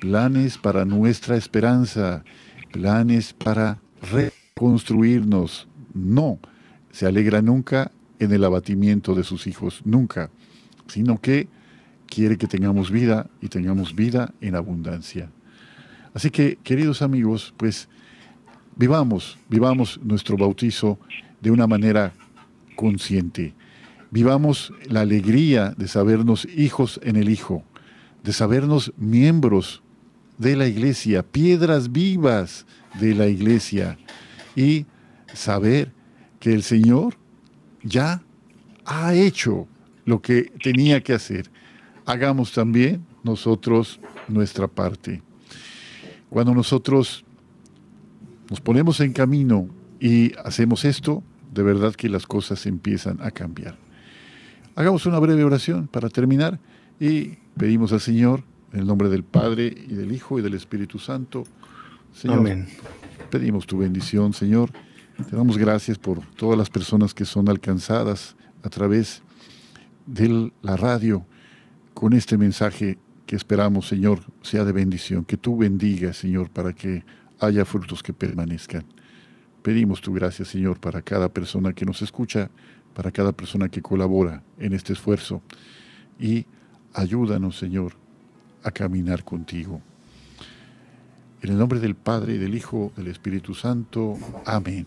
[0.00, 2.24] planes para nuestra esperanza,
[2.72, 3.78] planes para
[4.10, 5.68] reconstruirnos.
[5.94, 6.40] No
[6.90, 10.30] se alegra nunca en el abatimiento de sus hijos, nunca,
[10.88, 11.46] sino que
[12.08, 15.30] quiere que tengamos vida y tengamos vida en abundancia.
[16.12, 17.88] Así que, queridos amigos, pues
[18.78, 20.98] vivamos, vivamos nuestro bautizo
[21.40, 22.14] de una manera
[22.76, 23.54] consciente.
[24.10, 27.62] Vivamos la alegría de sabernos hijos en el Hijo,
[28.22, 29.82] de sabernos miembros
[30.38, 32.64] de la iglesia, piedras vivas
[32.98, 33.98] de la iglesia
[34.56, 34.86] y
[35.34, 35.92] saber
[36.40, 37.16] que el Señor
[37.82, 38.22] ya
[38.86, 39.66] ha hecho
[40.04, 41.50] lo que tenía que hacer.
[42.06, 45.20] Hagamos también nosotros nuestra parte.
[46.30, 47.24] Cuando nosotros
[48.50, 49.68] nos ponemos en camino
[50.00, 51.22] y hacemos esto,
[51.52, 53.76] de verdad que las cosas empiezan a cambiar.
[54.74, 56.60] Hagamos una breve oración para terminar
[57.00, 60.98] y pedimos al Señor, en el nombre del Padre y del Hijo y del Espíritu
[60.98, 61.44] Santo,
[62.12, 62.68] Señor, Amén.
[63.30, 64.70] pedimos tu bendición, Señor
[65.26, 69.22] te damos gracias por todas las personas que son alcanzadas a través
[70.06, 71.26] de la radio
[71.92, 75.24] con este mensaje que esperamos, Señor, sea de bendición.
[75.24, 77.04] Que tú bendigas, Señor, para que
[77.40, 78.84] haya frutos que permanezcan.
[79.62, 82.50] Pedimos tu gracia, Señor, para cada persona que nos escucha,
[82.94, 85.42] para cada persona que colabora en este esfuerzo.
[86.18, 86.46] Y
[86.94, 87.92] ayúdanos, Señor,
[88.62, 89.80] a caminar contigo.
[91.42, 94.16] En el nombre del Padre, y del Hijo, del Espíritu Santo.
[94.44, 94.86] Amén.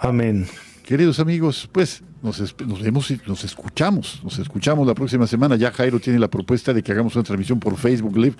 [0.00, 0.46] Amén.
[0.84, 4.20] Queridos amigos, pues nos, vemos y nos escuchamos.
[4.22, 5.56] Nos escuchamos la próxima semana.
[5.56, 8.36] Ya Jairo tiene la propuesta de que hagamos una transmisión por Facebook Live.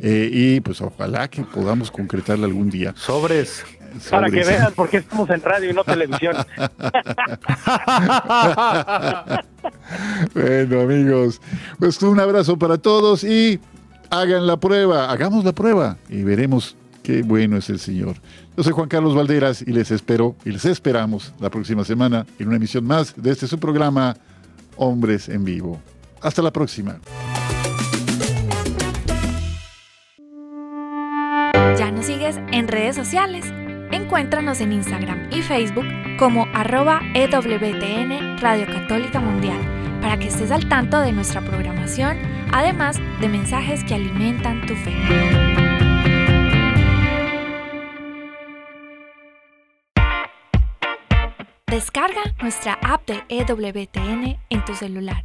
[0.00, 2.94] Eh, y pues ojalá que podamos concretarla algún día.
[2.96, 3.64] Sobres.
[4.08, 6.36] Para que vean por qué estamos en radio y no televisión.
[10.34, 11.40] bueno, amigos,
[11.78, 13.58] pues un abrazo para todos y
[14.10, 18.16] hagan la prueba, hagamos la prueba y veremos qué bueno es el Señor.
[18.56, 22.46] Yo soy Juan Carlos Valderas y les espero y les esperamos la próxima semana en
[22.48, 24.16] una emisión más de este su programa
[24.76, 25.80] Hombres en Vivo.
[26.22, 27.00] Hasta la próxima.
[32.30, 33.44] ¿Ya nos sigues en redes sociales?
[33.90, 35.86] Encuéntranos en Instagram y Facebook
[36.18, 39.58] como arroba EWTN Radio Católica Mundial
[40.00, 42.16] para que estés al tanto de nuestra programación,
[42.52, 44.94] además de mensajes que alimentan tu fe.
[51.66, 55.24] Descarga nuestra app de EWTN en tu celular,